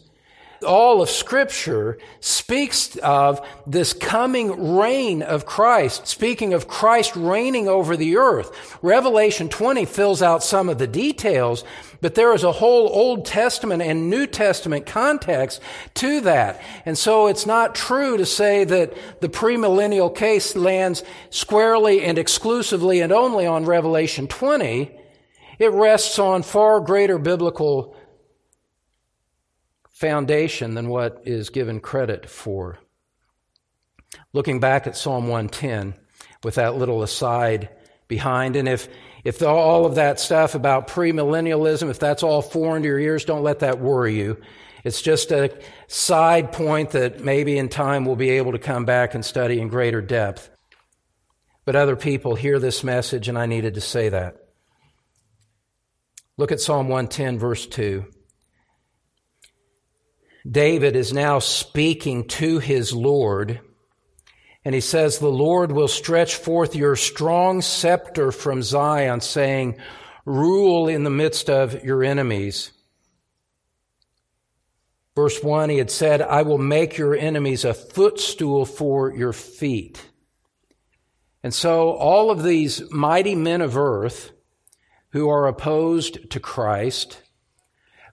[0.63, 7.95] all of scripture speaks of this coming reign of Christ, speaking of Christ reigning over
[7.95, 8.77] the earth.
[8.81, 11.63] Revelation 20 fills out some of the details,
[12.01, 15.61] but there is a whole Old Testament and New Testament context
[15.95, 16.61] to that.
[16.85, 23.01] And so it's not true to say that the premillennial case lands squarely and exclusively
[23.01, 24.91] and only on Revelation 20.
[25.59, 27.95] It rests on far greater biblical
[29.99, 32.79] foundation than what is given credit for.
[34.31, 35.93] Looking back at Psalm 110
[36.41, 37.67] with that little aside
[38.07, 38.87] behind, and if,
[39.25, 43.43] if all of that stuff about premillennialism, if that's all foreign to your ears, don't
[43.43, 44.41] let that worry you.
[44.85, 49.15] It's just a side point that maybe in time we'll be able to come back
[49.15, 50.49] and study in greater depth.
[51.65, 54.37] But other people hear this message, and I needed to say that.
[56.37, 58.05] Look at Psalm 110, verse 2.
[60.49, 63.59] David is now speaking to his Lord,
[64.63, 69.77] and he says, The Lord will stretch forth your strong scepter from Zion, saying,
[70.25, 72.71] Rule in the midst of your enemies.
[75.15, 80.09] Verse 1, he had said, I will make your enemies a footstool for your feet.
[81.43, 84.31] And so all of these mighty men of earth
[85.11, 87.21] who are opposed to Christ,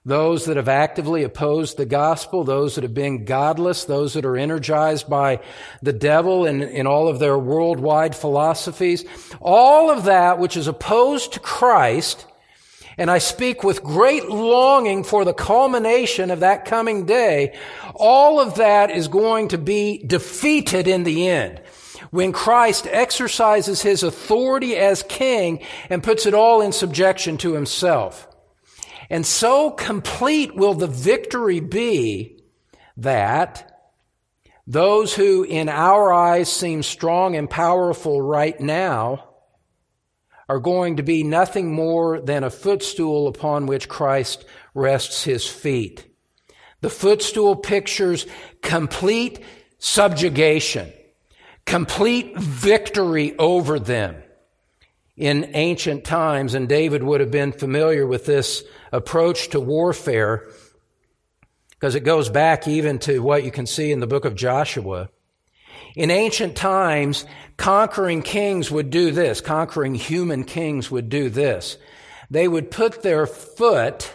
[0.07, 4.37] those that have actively opposed the gospel, those that have been godless, those that are
[4.37, 5.41] energized by
[5.81, 9.03] the devil and in all of their worldwide philosophies,
[9.41, 12.25] all of that which is opposed to Christ,
[12.97, 17.57] and I speak with great longing for the culmination of that coming day,
[17.93, 21.59] all of that is going to be defeated in the end
[22.11, 28.26] when Christ exercises his authority as king and puts it all in subjection to himself.
[29.09, 32.43] And so complete will the victory be
[32.97, 33.73] that
[34.65, 39.23] those who in our eyes seem strong and powerful right now
[40.49, 46.05] are going to be nothing more than a footstool upon which Christ rests his feet.
[46.81, 48.25] The footstool pictures
[48.61, 49.43] complete
[49.77, 50.91] subjugation,
[51.65, 54.21] complete victory over them
[55.17, 60.47] in ancient times, and David would have been familiar with this approach to warfare
[61.71, 65.09] because it goes back even to what you can see in the book of Joshua.
[65.95, 67.25] In ancient times,
[67.57, 69.41] conquering kings would do this.
[69.41, 71.77] Conquering human kings would do this.
[72.29, 74.13] They would put their foot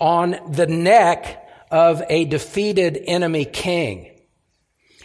[0.00, 4.11] on the neck of a defeated enemy king.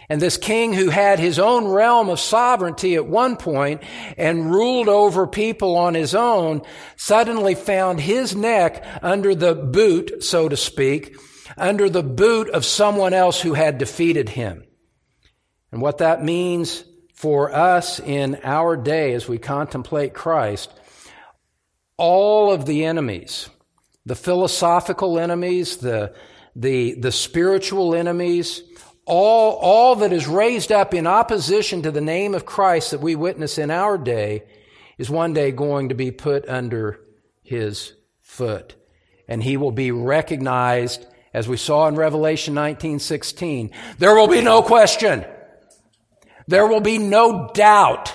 [0.08, 3.82] And this king who had his own realm of sovereignty at one point
[4.16, 6.62] and ruled over people on his own
[6.96, 11.16] suddenly found his neck under the boot, so to speak,
[11.58, 14.64] under the boot of someone else who had defeated him.
[15.72, 16.84] And what that means
[17.14, 20.72] for us in our day as we contemplate Christ,
[21.98, 23.50] all of the enemies,
[24.06, 26.14] the philosophical enemies, the,
[26.56, 28.62] the, the spiritual enemies,
[29.08, 33.16] all, all that is raised up in opposition to the name of Christ that we
[33.16, 34.44] witness in our day
[34.98, 37.00] is one day going to be put under
[37.42, 38.74] his foot.
[39.26, 43.70] And he will be recognized, as we saw in Revelation 19:16.
[43.98, 45.24] There will be no question.
[46.46, 48.14] There will be no doubt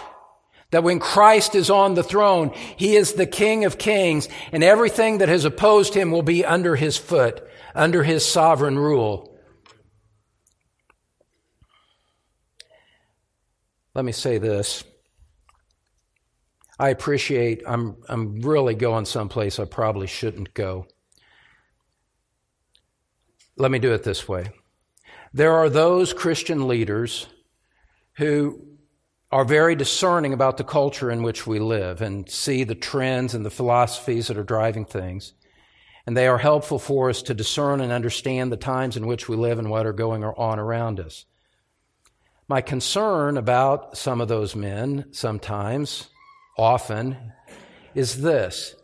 [0.72, 5.20] that when Christ is on the throne, he is the King of kings, and everything
[5.20, 7.44] that has opposed him will be under his foot,
[7.76, 9.33] under his sovereign rule.
[13.96, 14.84] Let me say this.
[16.80, 20.88] I appreciate, I'm, I'm really going someplace I probably shouldn't go.
[23.56, 24.50] Let me do it this way.
[25.34, 27.28] There are those Christian leaders
[28.18, 28.66] who
[29.32, 33.46] are very discerning about the culture in which we live and see the trends and
[33.46, 35.34] the philosophies that are driving things.
[36.06, 39.36] And they are helpful for us to discern and understand the times in which we
[39.36, 41.26] live and what are going on around us.
[42.54, 46.08] My concern about some of those men, sometimes,
[46.56, 47.18] often,
[47.96, 48.76] is this,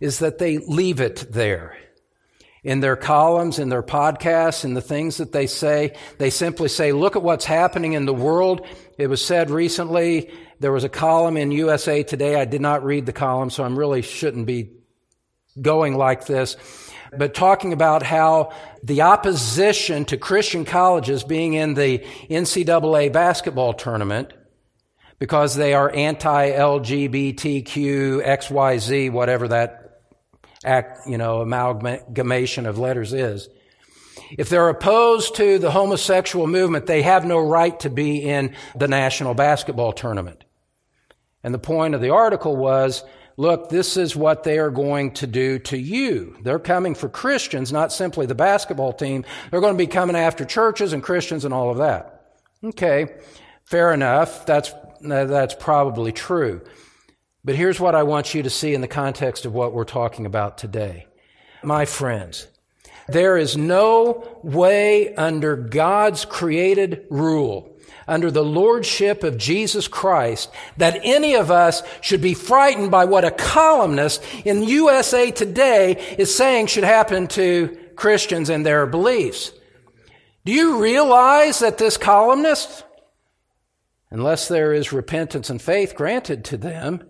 [0.00, 1.76] is that they leave it there.
[2.62, 6.92] In their columns, in their podcasts, in the things that they say, they simply say,
[6.92, 8.64] look at what's happening in the world.
[8.98, 10.30] It was said recently,
[10.60, 12.36] there was a column in USA Today.
[12.36, 14.70] I did not read the column, so I really shouldn't be
[15.60, 16.56] going like this
[17.16, 18.52] but talking about how
[18.82, 21.98] the opposition to Christian colleges being in the
[22.30, 24.32] NCAA basketball tournament
[25.18, 27.36] because they are anti-LGBTQ,
[28.26, 30.00] XYZ, whatever that
[30.64, 33.48] act, you know, amalgamation of letters is.
[34.36, 38.88] If they're opposed to the homosexual movement, they have no right to be in the
[38.88, 40.44] national basketball tournament.
[41.44, 43.04] And the point of the article was
[43.42, 46.36] look, this is what they are going to do to you.
[46.42, 49.24] They're coming for Christians, not simply the basketball team.
[49.50, 52.24] They're going to be coming after churches and Christians and all of that.
[52.62, 53.08] Okay,
[53.64, 54.46] fair enough.
[54.46, 56.60] That's, that's probably true.
[57.44, 60.24] But here's what I want you to see in the context of what we're talking
[60.24, 61.06] about today.
[61.64, 62.46] My friends,
[63.08, 67.71] there is no way under God's created rule
[68.06, 73.24] under the lordship of Jesus Christ that any of us should be frightened by what
[73.24, 79.52] a columnist in USA Today is saying should happen to Christians and their beliefs.
[80.44, 82.84] Do you realize that this columnist,
[84.10, 87.04] unless there is repentance and faith granted to them,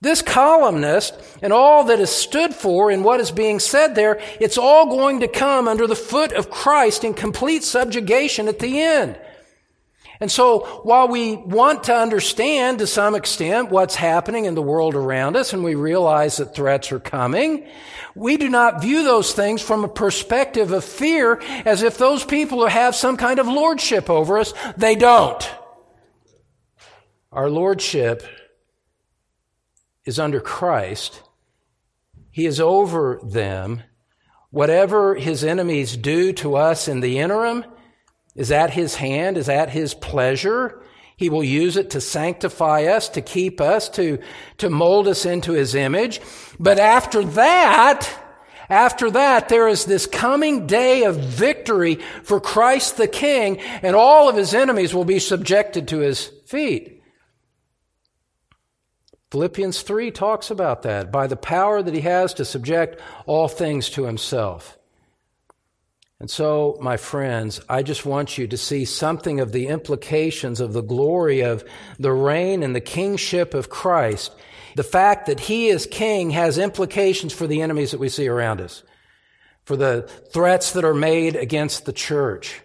[0.00, 4.56] this columnist and all that is stood for and what is being said there, it's
[4.56, 9.18] all going to come under the foot of Christ in complete subjugation at the end.
[10.20, 14.94] And so while we want to understand to some extent what's happening in the world
[14.94, 17.66] around us and we realize that threats are coming,
[18.14, 22.66] we do not view those things from a perspective of fear as if those people
[22.66, 24.52] have some kind of lordship over us.
[24.76, 25.50] They don't.
[27.32, 28.22] Our lordship
[30.04, 31.22] is under Christ.
[32.30, 33.82] He is over them.
[34.50, 37.64] Whatever his enemies do to us in the interim,
[38.40, 40.80] is at his hand, is at his pleasure.
[41.14, 44.18] He will use it to sanctify us, to keep us, to,
[44.56, 46.22] to mold us into his image.
[46.58, 48.10] But after that,
[48.70, 54.30] after that, there is this coming day of victory for Christ the King, and all
[54.30, 57.02] of his enemies will be subjected to his feet.
[59.30, 63.90] Philippians 3 talks about that, by the power that he has to subject all things
[63.90, 64.78] to himself.
[66.20, 70.74] And so, my friends, I just want you to see something of the implications of
[70.74, 71.64] the glory of
[71.98, 74.34] the reign and the kingship of Christ.
[74.76, 78.60] The fact that he is king has implications for the enemies that we see around
[78.60, 78.82] us,
[79.64, 82.60] for the threats that are made against the church.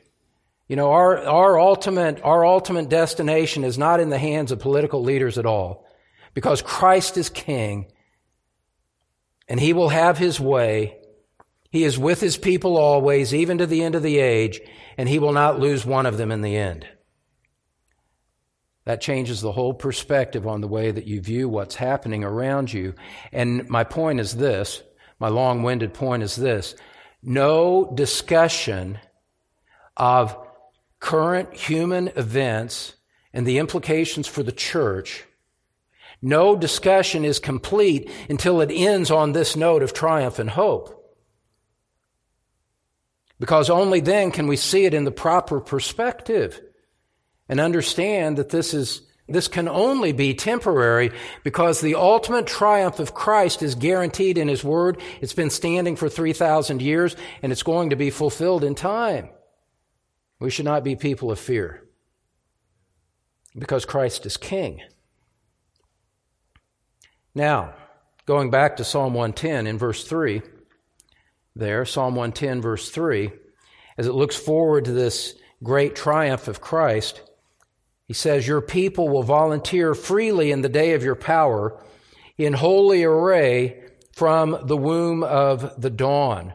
[0.68, 5.02] You know, our, our ultimate, our ultimate destination is not in the hands of political
[5.02, 5.88] leaders at all,
[6.34, 7.86] because Christ is king
[9.48, 10.98] and he will have his way
[11.76, 14.62] he is with his people always, even to the end of the age,
[14.98, 16.88] and he will not lose one of them in the end.
[18.86, 22.94] That changes the whole perspective on the way that you view what's happening around you.
[23.34, 24.84] And my point is this,
[25.20, 26.76] my long winded point is this
[27.22, 29.00] no discussion
[29.98, 30.38] of
[31.00, 32.94] current human events
[33.34, 35.26] and the implications for the church,
[36.22, 41.05] no discussion is complete until it ends on this note of triumph and hope.
[43.40, 46.62] Because only then can we see it in the proper perspective
[47.50, 51.12] and understand that this is this can only be temporary
[51.44, 55.02] because the ultimate triumph of Christ is guaranteed in His Word.
[55.20, 59.30] It's been standing for 3,000 years and it's going to be fulfilled in time.
[60.40, 61.88] We should not be people of fear
[63.58, 64.82] because Christ is King.
[67.34, 67.74] Now,
[68.28, 70.44] going back to Psalm 110 in verse 3,
[71.56, 73.32] there, Psalm 110, verse 3,
[73.98, 77.22] as it looks forward to this great triumph of Christ,
[78.08, 81.82] he says, Your people will volunteer freely in the day of your power
[82.38, 83.84] in holy array
[84.14, 86.54] from the womb of the dawn.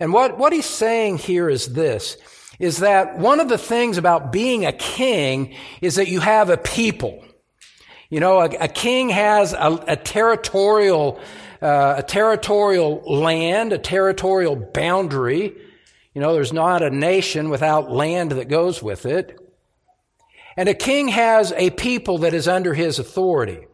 [0.00, 2.16] And what, what he's saying here is this,
[2.58, 6.56] is that one of the things about being a king is that you have a
[6.56, 7.24] people.
[8.10, 11.20] You know, a, a king has a, a territorial,
[11.64, 15.56] uh, a territorial land, a territorial boundary.
[16.12, 19.40] You know, there's not a nation without land that goes with it.
[20.58, 23.66] And a king has a people that is under his authority.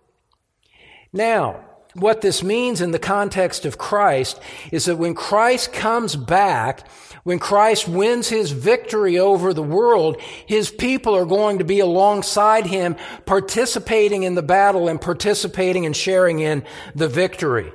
[1.13, 1.65] Now,
[1.95, 6.89] what this means in the context of Christ is that when Christ comes back,
[7.25, 12.67] when Christ wins his victory over the world, his people are going to be alongside
[12.67, 12.95] him,
[13.27, 16.63] participating in the battle and participating and sharing in
[16.95, 17.73] the victory.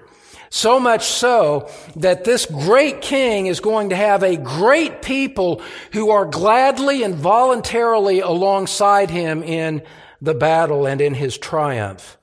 [0.56, 6.12] So much so that this great king is going to have a great people who
[6.12, 9.84] are gladly and voluntarily alongside him in
[10.22, 12.18] the battle and in his triumph.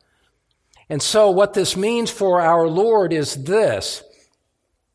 [0.89, 4.03] And so what this means for our Lord is this,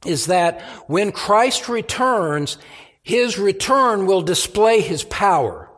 [0.04, 2.58] is that when Christ returns,
[3.04, 5.70] his return will display his power.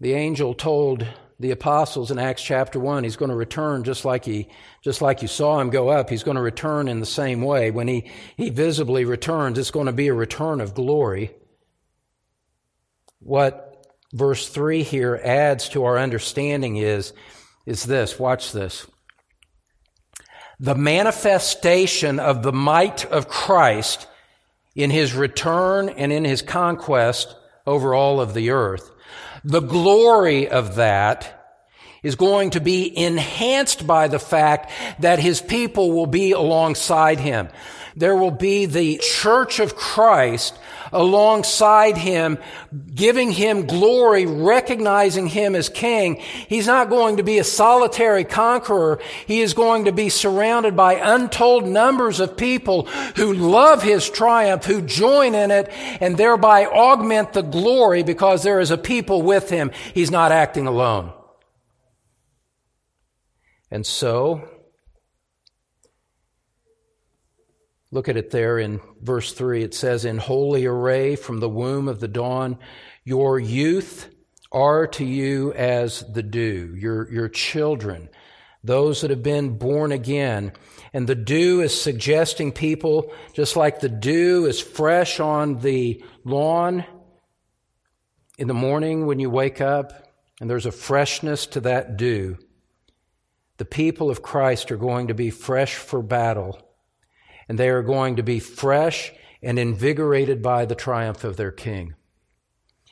[0.00, 1.06] The angel told
[1.40, 3.02] the apostles in Acts chapter 1.
[3.02, 4.48] He's going to return just like he,
[4.82, 6.10] just like you saw him go up.
[6.10, 7.70] He's going to return in the same way.
[7.70, 11.34] When he, he visibly returns, it's going to be a return of glory.
[13.20, 17.14] What verse 3 here adds to our understanding is,
[17.64, 18.18] is this.
[18.18, 18.86] Watch this.
[20.58, 24.06] The manifestation of the might of Christ
[24.76, 27.34] in his return and in his conquest
[27.66, 28.90] over all of the earth
[29.44, 31.36] the glory of that
[32.02, 34.70] is going to be enhanced by the fact
[35.00, 37.48] that his people will be alongside him.
[38.00, 40.58] There will be the church of Christ
[40.90, 42.38] alongside him,
[42.94, 46.14] giving him glory, recognizing him as king.
[46.48, 49.00] He's not going to be a solitary conqueror.
[49.26, 52.86] He is going to be surrounded by untold numbers of people
[53.16, 55.68] who love his triumph, who join in it,
[56.00, 59.70] and thereby augment the glory because there is a people with him.
[59.92, 61.12] He's not acting alone.
[63.70, 64.48] And so,
[67.90, 69.62] look at it there in verse 3.
[69.62, 72.58] It says, In holy array from the womb of the dawn,
[73.04, 74.08] your youth
[74.52, 78.08] are to you as the dew, your, your children,
[78.62, 80.52] those that have been born again.
[80.92, 86.84] And the dew is suggesting people, just like the dew is fresh on the lawn
[88.38, 92.38] in the morning when you wake up, and there's a freshness to that dew
[93.60, 96.58] the people of Christ are going to be fresh for battle,
[97.50, 101.94] and they are going to be fresh and invigorated by the triumph of their King.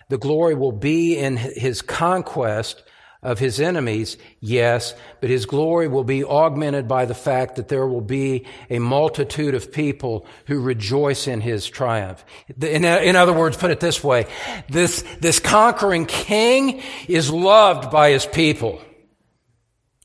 [0.09, 2.83] The glory will be in his conquest
[3.23, 7.87] of his enemies, yes, but his glory will be augmented by the fact that there
[7.87, 12.25] will be a multitude of people who rejoice in his triumph.
[12.61, 14.27] In, in, other words, put it this way,
[14.69, 18.83] this, this conquering king is loved by his people.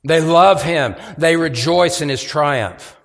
[0.03, 0.93] They love him.
[1.17, 2.95] They rejoice in his triumph.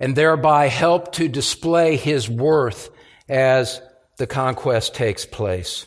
[0.00, 2.90] And thereby help to display his worth
[3.28, 3.80] as
[4.16, 5.86] the conquest takes place.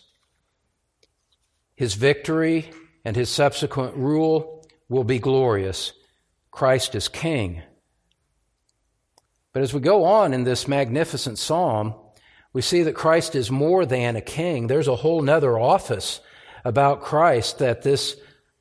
[1.75, 2.69] His victory
[3.03, 5.91] and his subsequent rule will be glorious.
[6.51, 7.63] Christ is king.
[9.51, 11.95] But as we go on in this magnificent psalm,
[12.53, 14.67] we see that Christ is more than a king.
[14.67, 16.21] There's a whole nother office
[16.63, 18.15] about Christ that this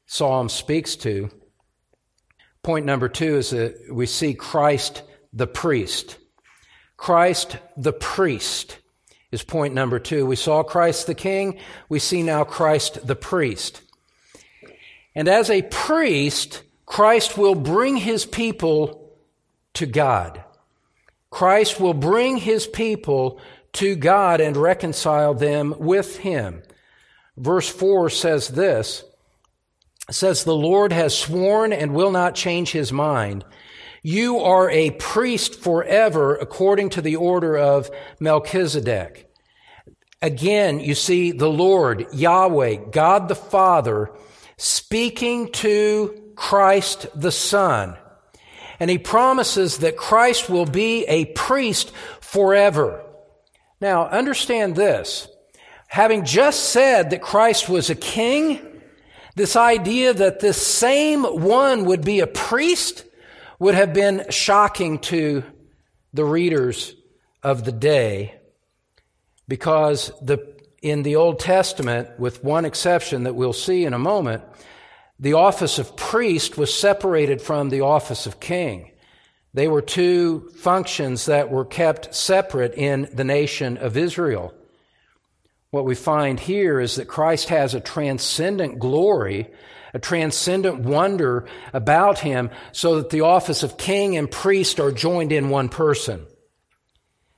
[0.07, 1.31] psalm speaks to.
[2.63, 5.03] Point number two is that we see Christ
[5.33, 6.19] the priest.
[6.97, 8.79] Christ the priest
[9.31, 10.27] is point number two.
[10.27, 11.59] We saw Christ the king.
[11.89, 13.81] We see now Christ the priest.
[15.15, 19.17] And as a priest, Christ will bring his people
[19.75, 20.45] to God.
[21.31, 23.41] Christ will bring his people
[23.75, 26.63] to God and reconcile them with him.
[27.37, 29.03] Verse 4 says this
[30.11, 33.45] says, The Lord has sworn and will not change his mind.
[34.03, 37.89] You are a priest forever according to the order of
[38.19, 39.31] Melchizedek.
[40.21, 44.11] Again, you see the Lord, Yahweh, God the Father,
[44.57, 47.97] speaking to Christ the Son.
[48.81, 53.05] And he promises that Christ will be a priest forever.
[53.81, 55.29] Now, understand this.
[55.87, 58.81] Having just said that Christ was a king,
[59.37, 63.05] this idea that this same one would be a priest
[63.63, 65.45] would have been shocking to
[66.13, 66.97] the readers
[67.45, 68.35] of the day
[69.47, 74.43] because the, in the Old Testament, with one exception that we'll see in a moment,
[75.21, 78.91] the office of priest was separated from the office of king.
[79.55, 84.53] They were two functions that were kept separate in the nation of Israel.
[85.73, 89.51] What we find here is that Christ has a transcendent glory,
[89.95, 95.33] a transcendent wonder about him, so that the office of king and priest are joined
[95.33, 96.27] in one person.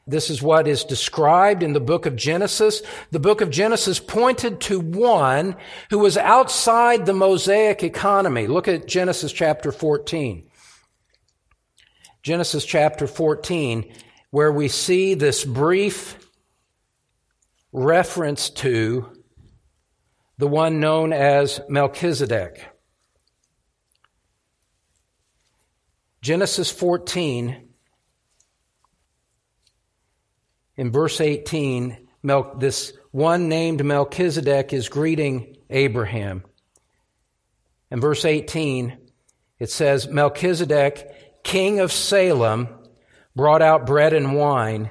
[0.09, 2.82] This is what is described in the book of Genesis.
[3.12, 5.55] The book of Genesis pointed to one
[5.91, 8.49] who was outside the Mosaic economy.
[8.49, 10.49] Look at Genesis chapter 14.
[12.24, 13.93] Genesis chapter 14,
[14.32, 16.18] where we see this brief
[17.75, 19.11] reference to
[20.39, 22.64] the one known as Melchizedek.
[26.22, 27.68] Genesis 14,
[30.77, 36.45] in verse 18, Mel- this one named Melchizedek is greeting Abraham.
[37.91, 38.97] In verse 18,
[39.59, 42.68] it says, Melchizedek, king of Salem,
[43.35, 44.91] brought out bread and wine.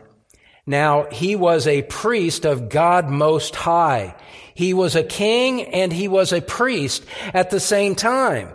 [0.65, 4.15] Now, he was a priest of God Most High.
[4.53, 7.03] He was a king and he was a priest
[7.33, 8.49] at the same time.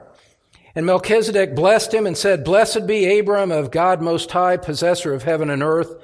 [0.74, 5.24] And Melchizedek blessed him and said, Blessed be Abram of God Most High, possessor of
[5.24, 5.94] heaven and earth,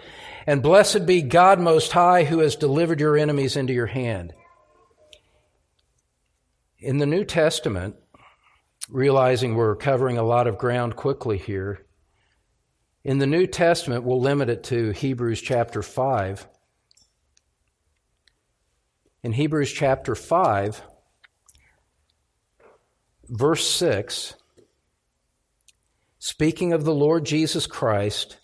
[0.47, 4.35] and blessed be God Most High, who has delivered your enemies into your hand.
[6.81, 7.97] In the New Testament,
[8.91, 11.87] realizing we're covering a lot of ground quickly here,
[13.05, 16.47] in the New Testament, we'll limit it to Hebrews chapter 5.
[19.23, 20.83] In Hebrews chapter 5,
[23.29, 24.35] verse 6,
[26.19, 28.39] speaking of the Lord Jesus Christ,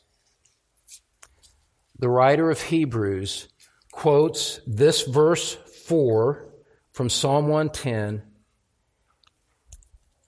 [1.99, 3.49] the writer of Hebrews
[3.93, 5.55] quotes this verse
[5.87, 6.51] 4
[6.93, 8.30] from Psalm 110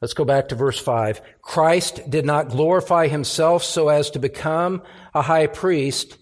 [0.02, 1.22] Let's go back to verse 5.
[1.42, 4.82] Christ did not glorify himself so as to become
[5.14, 6.18] a high priest,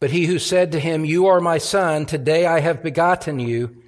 [0.00, 3.82] but he who said to him, You are my son, today I have begotten you.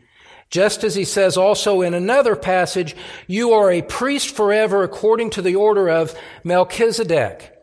[0.51, 2.95] Just as he says also in another passage,
[3.27, 7.55] You are a priest forever according to the order of Melchizedek.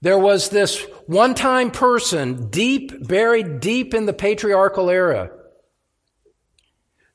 [0.00, 5.30] There was this one time person deep, buried deep in the patriarchal era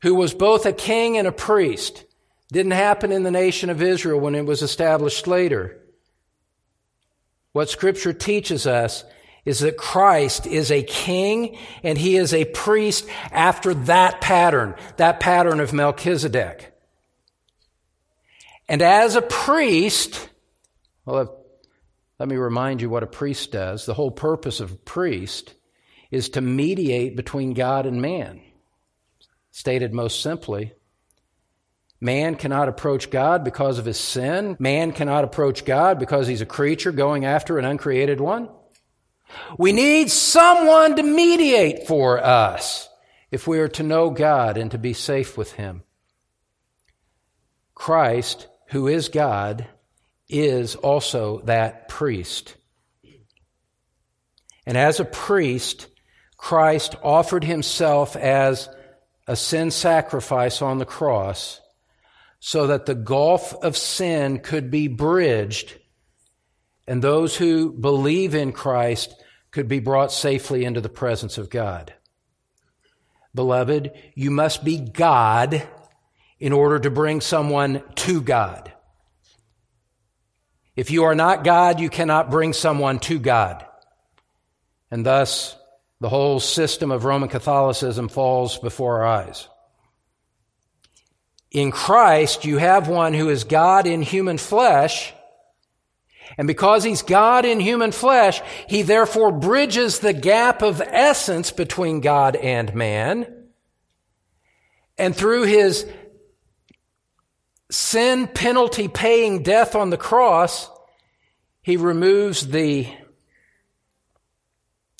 [0.01, 2.05] who was both a king and a priest.
[2.51, 5.77] Didn't happen in the nation of Israel when it was established later.
[7.51, 9.03] What scripture teaches us
[9.45, 15.19] is that Christ is a king and he is a priest after that pattern, that
[15.19, 16.73] pattern of Melchizedek.
[18.67, 20.29] And as a priest,
[21.05, 21.43] well,
[22.19, 23.85] let me remind you what a priest does.
[23.85, 25.55] The whole purpose of a priest
[26.11, 28.41] is to mediate between God and man.
[29.51, 30.73] Stated most simply,
[32.01, 34.55] Man cannot approach God because of his sin.
[34.59, 38.49] Man cannot approach God because he's a creature going after an uncreated one.
[39.57, 42.87] We need someone to mediate for us
[43.31, 45.83] if we are to know God and to be safe with him.
[47.75, 49.67] Christ, who is God,
[50.29, 52.55] is also that priest.
[54.65, 55.87] And as a priest,
[56.37, 58.69] Christ offered himself as
[59.27, 61.59] a sin sacrifice on the cross
[62.39, 65.77] so that the gulf of sin could be bridged
[66.89, 69.13] and those who believe in Christ
[69.51, 71.93] could be brought safely into the presence of God.
[73.35, 75.67] Beloved, you must be God
[76.39, 78.73] in order to bring someone to God.
[80.75, 83.63] If you are not God, you cannot bring someone to God.
[84.89, 85.55] And thus,
[85.99, 89.47] the whole system of Roman Catholicism falls before our eyes.
[91.51, 95.13] In Christ, you have one who is God in human flesh,
[96.37, 102.01] And because he's God in human flesh, he therefore bridges the gap of essence between
[102.01, 103.27] God and man.
[104.97, 105.85] And through his
[107.71, 110.69] sin penalty paying death on the cross,
[111.61, 112.87] he removes the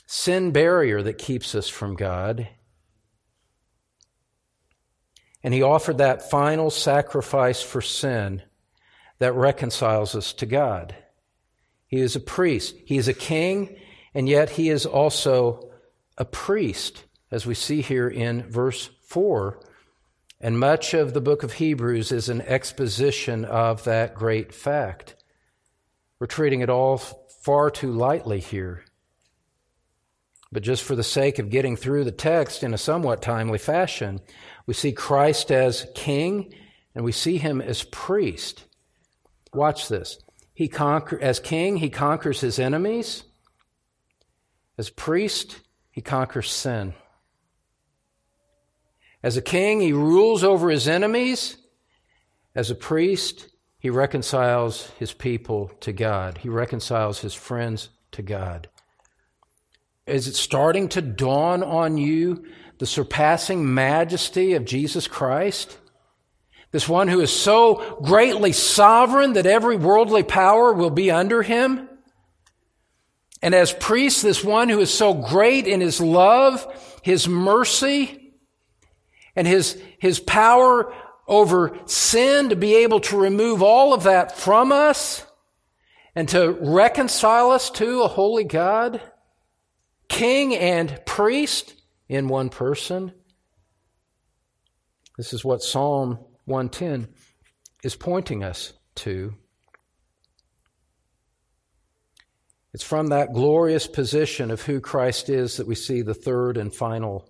[0.08, 2.47] sin barrier that keeps us from God.
[5.44, 8.44] And he offered that final sacrifice for sin
[9.20, 10.96] that reconciles us to God.
[11.88, 12.76] He is a priest.
[12.86, 13.76] He is a king,
[14.14, 15.72] and yet he is also
[16.18, 19.60] a priest, as we see here in verse 4.
[20.42, 25.16] And much of the book of Hebrews is an exposition of that great fact.
[26.20, 28.84] We're treating it all far too lightly here.
[30.52, 34.20] But just for the sake of getting through the text in a somewhat timely fashion,
[34.70, 36.53] we see Christ as king
[36.93, 38.65] and we see him as priest.
[39.51, 40.20] Watch this.
[40.53, 43.24] He conquer, as king, he conquers his enemies.
[44.78, 45.59] As priest,
[45.89, 46.93] he conquers sin.
[49.24, 51.57] As a king, he rules over his enemies.
[52.53, 53.49] As a priest,
[53.80, 56.38] he reconciles his people to God.
[56.38, 58.70] He reconciles his friends to God.
[60.05, 62.45] Is it starting to dawn on you
[62.80, 65.78] the surpassing majesty of Jesus Christ?
[66.72, 71.88] This one who is so greatly sovereign that every worldly power will be under him?
[73.42, 76.68] And as priest, this one who is so great in his love,
[77.04, 78.34] his mercy,
[79.36, 80.94] and his, his power
[81.28, 85.26] over sin to be able to remove all of that from us
[86.16, 89.02] and to reconcile us to a holy God?
[90.10, 91.76] king and priest
[92.10, 93.14] in one person.
[95.18, 97.07] This is what Psalm 110
[97.84, 99.36] is pointing us to.
[102.74, 106.74] It's from that glorious position of who Christ is that we see the third and
[106.74, 107.30] final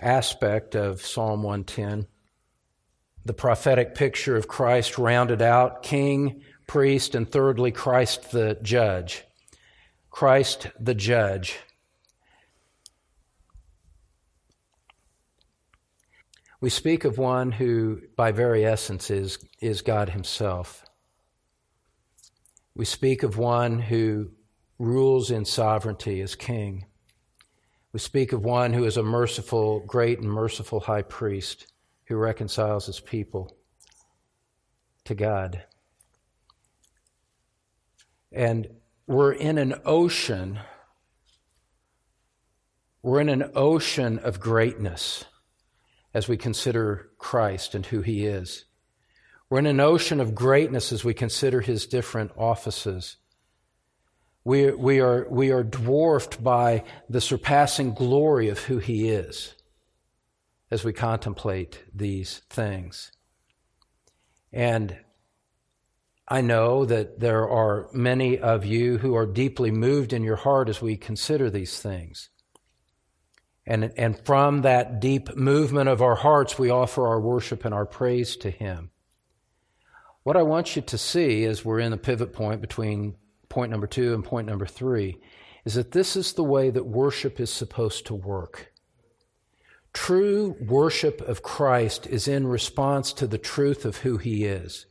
[0.00, 2.06] aspect of Psalm 110.
[3.24, 9.24] The prophetic picture of Christ rounded out king, priest, and thirdly, Christ the judge.
[10.10, 11.58] Christ the judge.
[16.60, 20.84] We speak of one who, by very essence, is, is God Himself.
[22.74, 24.32] We speak of one who
[24.78, 26.84] rules in sovereignty as King.
[27.92, 31.66] We speak of one who is a merciful, great and merciful high priest
[32.04, 33.56] who reconciles his people
[35.04, 35.64] to God.
[38.32, 38.68] And
[39.06, 40.60] we're in an ocean,
[43.02, 45.24] we're in an ocean of greatness
[46.12, 48.64] as we consider Christ and who he is.
[49.48, 53.16] We're in an ocean of greatness as we consider his different offices.
[54.44, 59.54] We, we, are, we are dwarfed by the surpassing glory of who he is
[60.70, 63.12] as we contemplate these things.
[64.52, 64.96] And
[66.28, 70.68] I know that there are many of you who are deeply moved in your heart
[70.68, 72.30] as we consider these things.
[73.70, 77.86] And, and from that deep movement of our hearts, we offer our worship and our
[77.86, 78.90] praise to Him.
[80.24, 83.14] What I want you to see as we're in the pivot point between
[83.48, 85.18] point number two and point number three
[85.64, 88.72] is that this is the way that worship is supposed to work.
[89.92, 94.86] True worship of Christ is in response to the truth of who He is.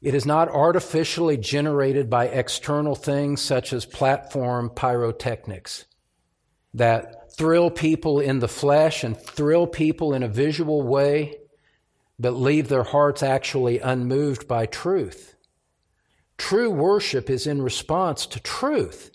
[0.00, 5.84] It is not artificially generated by external things such as platform pyrotechnics
[6.74, 11.36] that thrill people in the flesh and thrill people in a visual way,
[12.18, 15.36] but leave their hearts actually unmoved by truth.
[16.36, 19.12] True worship is in response to truth.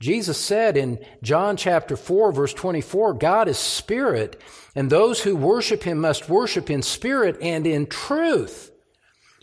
[0.00, 4.40] Jesus said in John chapter 4 verse 24, God is spirit,
[4.74, 8.70] and those who worship him must worship in spirit and in truth.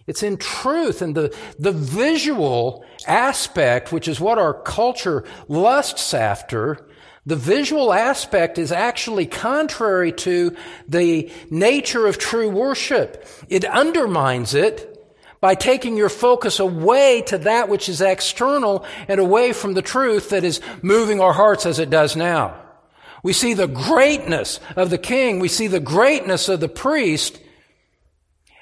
[0.06, 6.88] It's in truth and the, the visual aspect, which is what our culture lusts after,
[7.28, 10.56] the visual aspect is actually contrary to
[10.88, 13.28] the nature of true worship.
[13.50, 14.94] It undermines it
[15.42, 20.30] by taking your focus away to that which is external and away from the truth
[20.30, 22.64] that is moving our hearts as it does now.
[23.24, 25.42] We see the greatness of the king.
[25.42, 27.42] We see the greatness of the priest.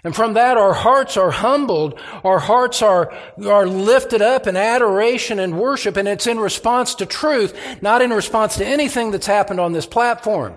[0.06, 1.99] And from that, our hearts are humbled.
[2.24, 3.12] Our hearts are,
[3.43, 5.97] are lifted up in adoration and worship.
[5.97, 9.88] And it's in response to truth, not in response to anything that's happened on this
[9.88, 10.53] platform.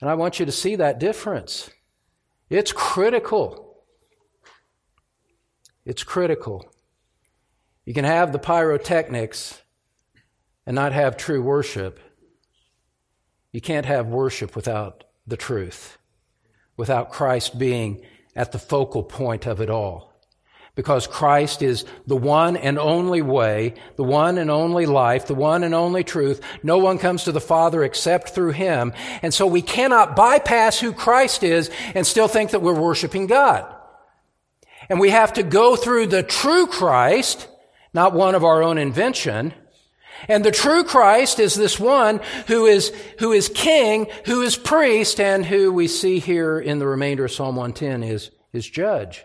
[0.00, 1.68] And I want you to see that difference.
[2.48, 3.76] It's critical.
[5.84, 6.64] It's critical.
[7.84, 9.60] You can have the pyrotechnics
[10.64, 12.00] and not have true worship.
[13.52, 15.98] You can't have worship without the truth,
[16.78, 18.00] without Christ being
[18.36, 20.12] at the focal point of it all.
[20.74, 25.64] Because Christ is the one and only way, the one and only life, the one
[25.64, 26.42] and only truth.
[26.62, 28.92] No one comes to the Father except through Him.
[29.22, 33.74] And so we cannot bypass who Christ is and still think that we're worshiping God.
[34.90, 37.48] And we have to go through the true Christ,
[37.94, 39.54] not one of our own invention,
[40.28, 45.20] and the true Christ is this one who is, who is king, who is priest,
[45.20, 49.24] and who we see here in the remainder of Psalm 110 is, is judge.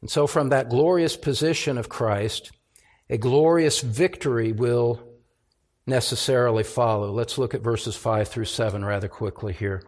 [0.00, 2.52] And so from that glorious position of Christ,
[3.10, 5.02] a glorious victory will
[5.86, 7.12] necessarily follow.
[7.12, 9.82] Let's look at verses 5 through 7 rather quickly here.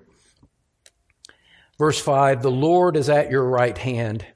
[1.78, 4.26] Verse 5, the Lord is at your right hand.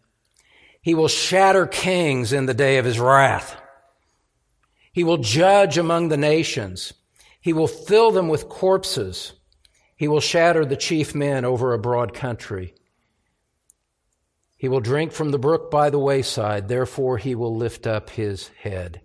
[0.83, 3.57] He will shatter kings in the day of his wrath.
[4.93, 6.93] He will judge among the nations.
[7.41, 9.33] He will fill them with corpses.
[9.97, 12.75] He will shatter the chief men over a broad country.
[14.57, 16.69] He will drink from the brook by the wayside.
[16.69, 19.01] Therefore, he will lift up his head.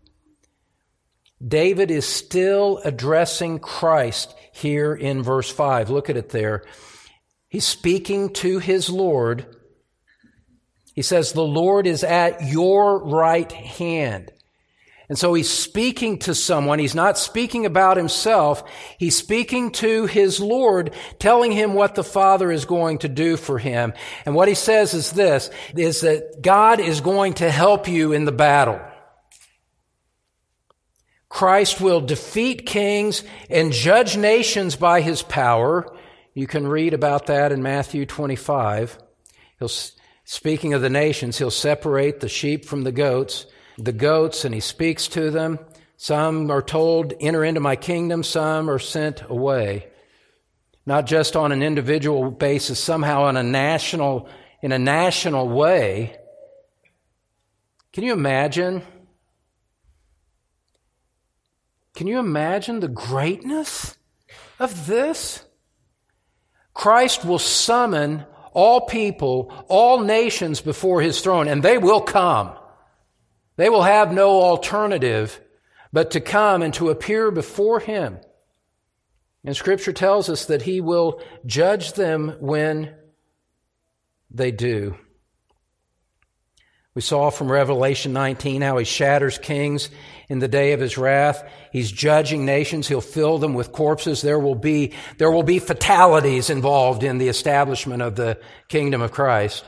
[1.45, 5.91] David is still addressing Christ here in verse 5.
[5.91, 6.63] Look at it there.
[7.47, 9.56] He's speaking to his Lord
[10.97, 14.31] he says, the Lord is at your right hand.
[15.07, 16.79] And so he's speaking to someone.
[16.79, 18.63] He's not speaking about himself.
[18.97, 23.59] He's speaking to his Lord, telling him what the Father is going to do for
[23.59, 23.93] him.
[24.25, 28.25] And what he says is this, is that God is going to help you in
[28.25, 28.81] the battle.
[31.29, 35.95] Christ will defeat kings and judge nations by his power.
[36.33, 38.97] You can read about that in Matthew 25.
[39.59, 39.69] He'll
[40.29, 43.45] Speaking of the nations, he'll separate the sheep from the goats,
[43.77, 45.57] the goats, and he speaks to them.
[45.95, 48.23] Some are told, enter into my kingdom.
[48.23, 49.87] Some are sent away.
[50.85, 54.27] Not just on an individual basis, somehow on a national,
[54.61, 56.17] in a national way.
[57.93, 58.81] Can you imagine?
[61.95, 63.95] Can you imagine the greatness
[64.59, 65.45] of this?
[66.73, 68.25] Christ will summon
[68.57, 72.57] all people, all nations before his throne, and they will come.
[73.55, 75.39] They will have no alternative
[75.93, 78.17] but to come and to appear before him.
[79.45, 82.95] And scripture tells us that he will judge them when
[84.31, 84.97] they do.
[86.97, 89.91] We saw from Revelation 19 how he shatters kings
[90.29, 91.47] in the day of his wrath.
[91.71, 92.87] He's judging nations.
[92.87, 94.23] He'll fill them with corpses.
[94.23, 99.11] There will be, there will be fatalities involved in the establishment of the kingdom of
[99.11, 99.63] Christ.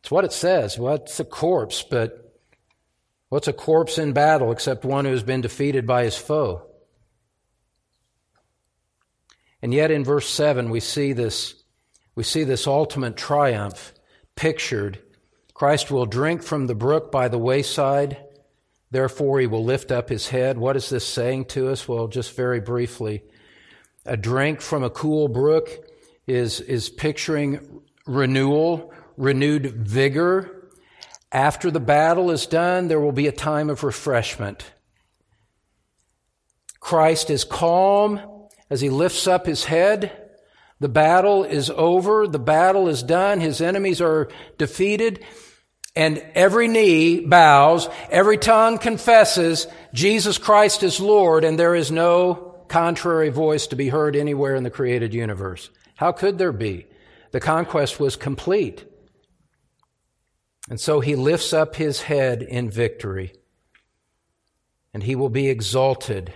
[0.00, 0.80] It's what it says.
[0.80, 1.84] What's a corpse?
[1.88, 2.34] But
[3.28, 6.66] what's a corpse in battle except one who has been defeated by his foe?
[9.62, 11.54] And yet in verse 7, we see this,
[12.16, 13.94] we see this ultimate triumph
[14.34, 15.04] pictured
[15.56, 18.18] Christ will drink from the brook by the wayside.
[18.90, 20.58] Therefore, he will lift up his head.
[20.58, 21.88] What is this saying to us?
[21.88, 23.22] Well, just very briefly.
[24.04, 25.70] A drink from a cool brook
[26.26, 30.68] is, is picturing renewal, renewed vigor.
[31.32, 34.70] After the battle is done, there will be a time of refreshment.
[36.80, 38.20] Christ is calm
[38.68, 40.25] as he lifts up his head.
[40.80, 42.26] The battle is over.
[42.26, 43.40] The battle is done.
[43.40, 45.24] His enemies are defeated.
[45.94, 52.54] And every knee bows, every tongue confesses Jesus Christ is Lord, and there is no
[52.68, 55.70] contrary voice to be heard anywhere in the created universe.
[55.94, 56.86] How could there be?
[57.30, 58.84] The conquest was complete.
[60.68, 63.32] And so he lifts up his head in victory,
[64.92, 66.34] and he will be exalted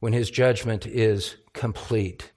[0.00, 2.32] when his judgment is complete.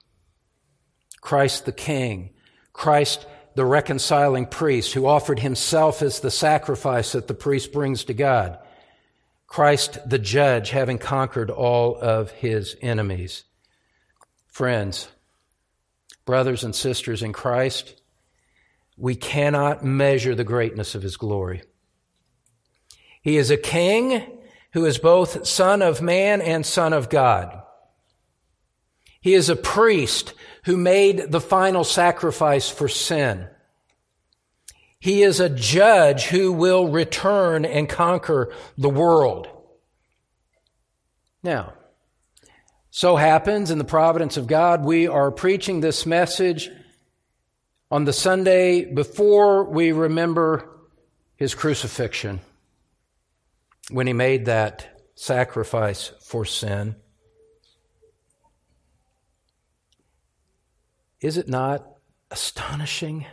[1.20, 2.30] Christ the King,
[2.72, 8.14] Christ the reconciling priest who offered himself as the sacrifice that the priest brings to
[8.14, 8.58] God.
[9.46, 13.44] Christ the judge having conquered all of his enemies.
[14.46, 15.08] Friends,
[16.24, 18.00] brothers and sisters in Christ,
[18.96, 21.62] we cannot measure the greatness of his glory.
[23.22, 24.24] He is a king
[24.72, 27.62] who is both son of man and son of God.
[29.20, 30.32] He is a priest
[30.70, 33.44] who made the final sacrifice for sin.
[35.00, 39.48] He is a judge who will return and conquer the world.
[41.42, 41.72] Now,
[42.88, 46.70] so happens in the providence of God, we are preaching this message
[47.90, 50.70] on the Sunday before we remember
[51.34, 52.38] his crucifixion,
[53.90, 56.94] when he made that sacrifice for sin.
[61.20, 61.84] Is it not
[62.30, 63.26] astonishing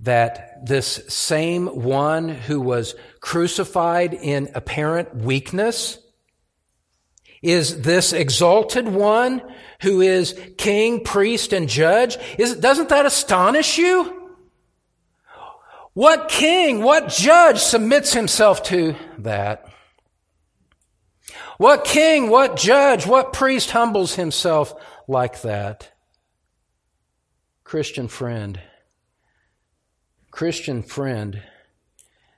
[0.00, 5.98] that this same one who was crucified in apparent weakness
[7.44, 9.42] is this exalted one
[9.82, 12.16] who is king, priest, and judge?
[12.38, 14.32] Is, doesn't that astonish you?
[15.92, 19.66] What king, what judge submits himself to that?
[21.58, 24.74] What king, what judge, what priest humbles himself
[25.08, 25.92] like that?
[27.64, 28.60] Christian friend,
[30.30, 31.42] Christian friend,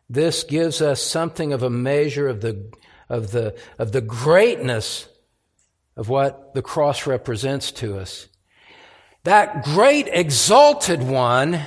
[0.08, 2.70] this gives us something of a measure of the,
[3.08, 5.08] of the, of the greatness
[5.96, 8.28] of what the cross represents to us.
[9.24, 11.60] That great exalted one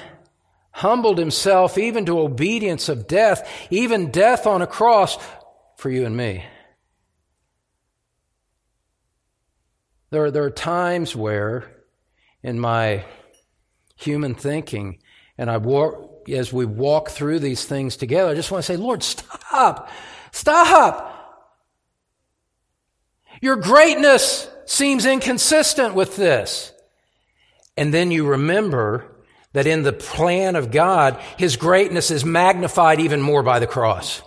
[0.71, 5.17] humbled himself even to obedience of death, even death on a cross
[5.75, 6.45] for you and me.
[10.11, 11.69] There are, there are times where,
[12.41, 13.05] in my
[13.95, 14.99] human thinking,
[15.37, 18.77] and I walk, as we walk through these things together, I just want to say,
[18.77, 19.89] Lord, stop!
[20.31, 21.15] Stop!
[23.41, 26.73] Your greatness seems inconsistent with this.
[27.77, 29.15] And then you remember
[29.53, 34.21] that in the plan of God, His greatness is magnified even more by the cross.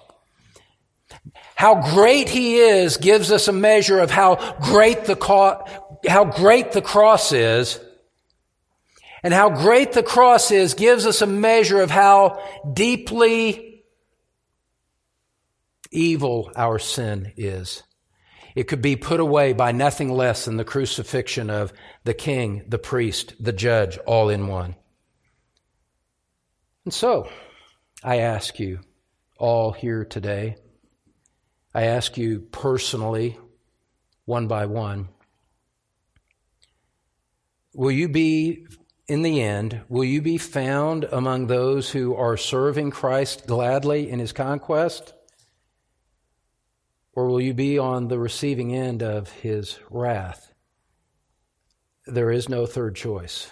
[1.63, 5.65] How great He is gives us a measure of how great the, co-
[6.09, 7.79] how great the cross is.
[9.23, 12.43] And how great the cross is gives us a measure of how
[12.73, 13.85] deeply
[15.93, 17.85] evil our sin is.
[18.57, 22.79] It could be put away by nothing less than the crucifixion of the king, the
[22.79, 24.75] priest, the judge, all in one.
[26.85, 27.29] And so,
[28.03, 28.81] I ask you
[29.39, 30.57] all here today,
[31.75, 33.39] I ask you personally,
[34.25, 35.09] one by one,
[37.73, 38.67] will you be,
[39.09, 44.19] in the end, will you be found among those who are serving Christ gladly in
[44.19, 45.15] his conquest?
[47.15, 50.53] Or will you be on the receiving end of his wrath?
[52.07, 53.51] There is no third choice.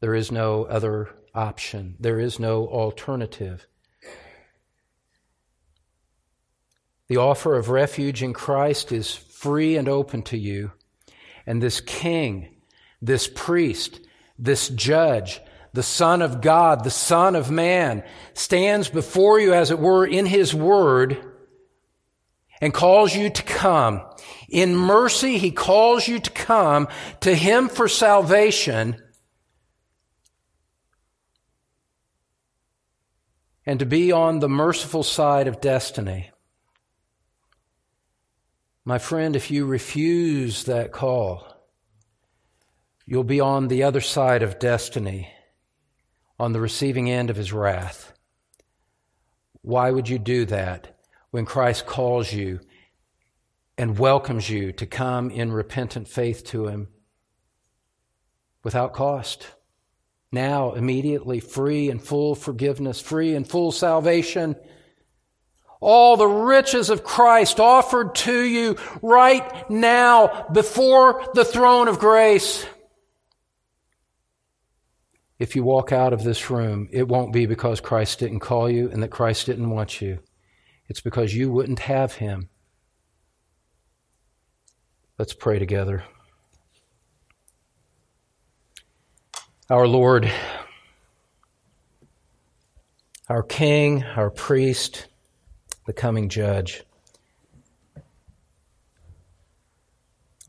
[0.00, 1.96] There is no other option.
[1.98, 3.66] There is no alternative.
[7.08, 10.72] The offer of refuge in Christ is free and open to you.
[11.46, 12.56] And this king,
[13.00, 14.00] this priest,
[14.38, 15.40] this judge,
[15.72, 18.02] the Son of God, the Son of Man,
[18.34, 21.24] stands before you, as it were, in his word
[22.60, 24.02] and calls you to come.
[24.48, 26.88] In mercy, he calls you to come
[27.20, 29.00] to him for salvation
[33.64, 36.30] and to be on the merciful side of destiny.
[38.88, 41.46] My friend, if you refuse that call,
[43.04, 45.30] you'll be on the other side of destiny,
[46.38, 48.14] on the receiving end of his wrath.
[49.60, 50.98] Why would you do that?
[51.30, 52.60] when Christ calls you
[53.76, 56.88] and welcomes you to come in repentant faith to Him
[58.64, 59.48] without cost.
[60.32, 64.56] Now, immediately, free and full forgiveness, free and full salvation.
[65.80, 72.66] All the riches of Christ offered to you right now before the throne of grace.
[75.38, 78.90] If you walk out of this room, it won't be because Christ didn't call you
[78.90, 80.18] and that Christ didn't want you.
[80.88, 82.48] It's because you wouldn't have him.
[85.16, 86.04] Let's pray together.
[89.70, 90.32] Our Lord,
[93.28, 95.06] our King, our priest,
[95.88, 96.84] the coming judge.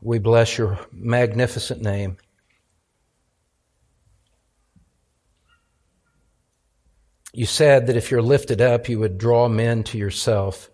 [0.02, 2.18] We bless your magnificent name.
[7.32, 10.68] You said that if you're lifted up, you would draw men to yourself.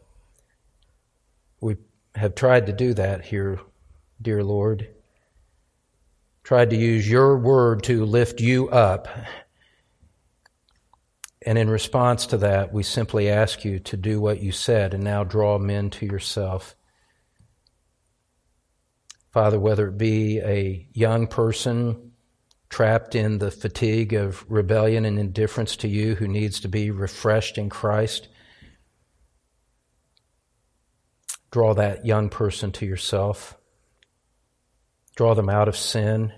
[1.61, 1.77] We
[2.17, 3.61] have tried to do that here,
[4.21, 4.89] dear Lord.
[6.43, 9.07] Tried to use your word to lift you up.
[11.47, 15.05] And in response to that, we simply ask you to do what you said and
[15.05, 16.75] now draw men to yourself.
[19.31, 22.13] Father, whether it be a young person
[22.69, 27.59] trapped in the fatigue of rebellion and indifference to you who needs to be refreshed
[27.59, 28.29] in Christ.
[31.53, 33.57] Draw that young person to yourself.
[35.15, 36.33] Draw them out of sin.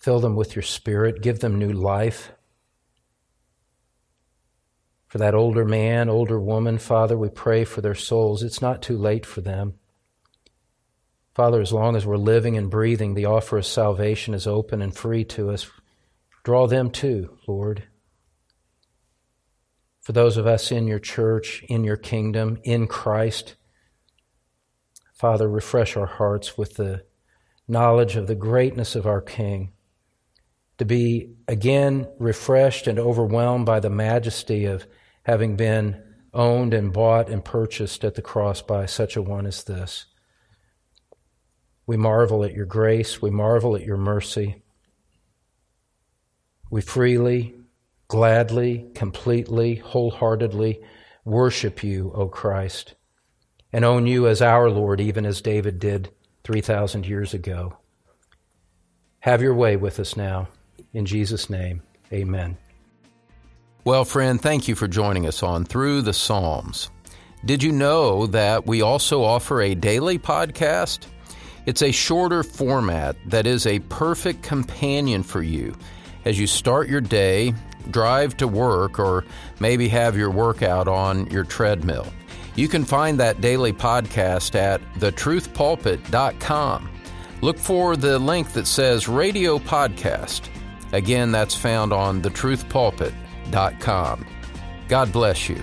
[0.00, 1.22] Fill them with your spirit.
[1.22, 2.32] Give them new life.
[5.08, 8.42] For that older man, older woman, Father, we pray for their souls.
[8.42, 9.74] It's not too late for them.
[11.34, 14.96] Father, as long as we're living and breathing, the offer of salvation is open and
[14.96, 15.70] free to us.
[16.44, 17.84] Draw them too, Lord.
[20.00, 23.56] For those of us in your church, in your kingdom, in Christ,
[25.12, 27.04] Father, refresh our hearts with the
[27.68, 29.72] knowledge of the greatness of our King,
[30.80, 34.86] to be again refreshed and overwhelmed by the majesty of
[35.24, 36.02] having been
[36.32, 40.06] owned and bought and purchased at the cross by such a one as this.
[41.86, 43.20] We marvel at your grace.
[43.20, 44.62] We marvel at your mercy.
[46.70, 47.56] We freely,
[48.08, 50.80] gladly, completely, wholeheartedly
[51.26, 52.94] worship you, O Christ,
[53.70, 56.08] and own you as our Lord, even as David did
[56.44, 57.76] 3,000 years ago.
[59.18, 60.48] Have your way with us now.
[60.92, 61.82] In Jesus' name,
[62.12, 62.56] amen.
[63.84, 66.90] Well, friend, thank you for joining us on Through the Psalms.
[67.44, 71.06] Did you know that we also offer a daily podcast?
[71.66, 75.74] It's a shorter format that is a perfect companion for you
[76.24, 77.54] as you start your day,
[77.90, 79.24] drive to work, or
[79.60, 82.06] maybe have your workout on your treadmill.
[82.56, 86.90] You can find that daily podcast at thetruthpulpit.com.
[87.40, 90.50] Look for the link that says Radio Podcast.
[90.92, 94.26] Again, that's found on thetruthpulpit.com.
[94.88, 95.62] God bless you.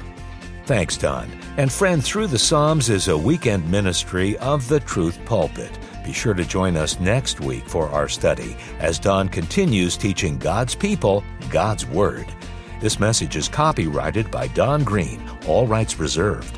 [0.65, 1.29] Thanks, Don.
[1.57, 5.71] And friend, Through the Psalms is a weekend ministry of the Truth Pulpit.
[6.05, 10.75] Be sure to join us next week for our study as Don continues teaching God's
[10.75, 12.27] people God's Word.
[12.79, 16.57] This message is copyrighted by Don Green, all rights reserved.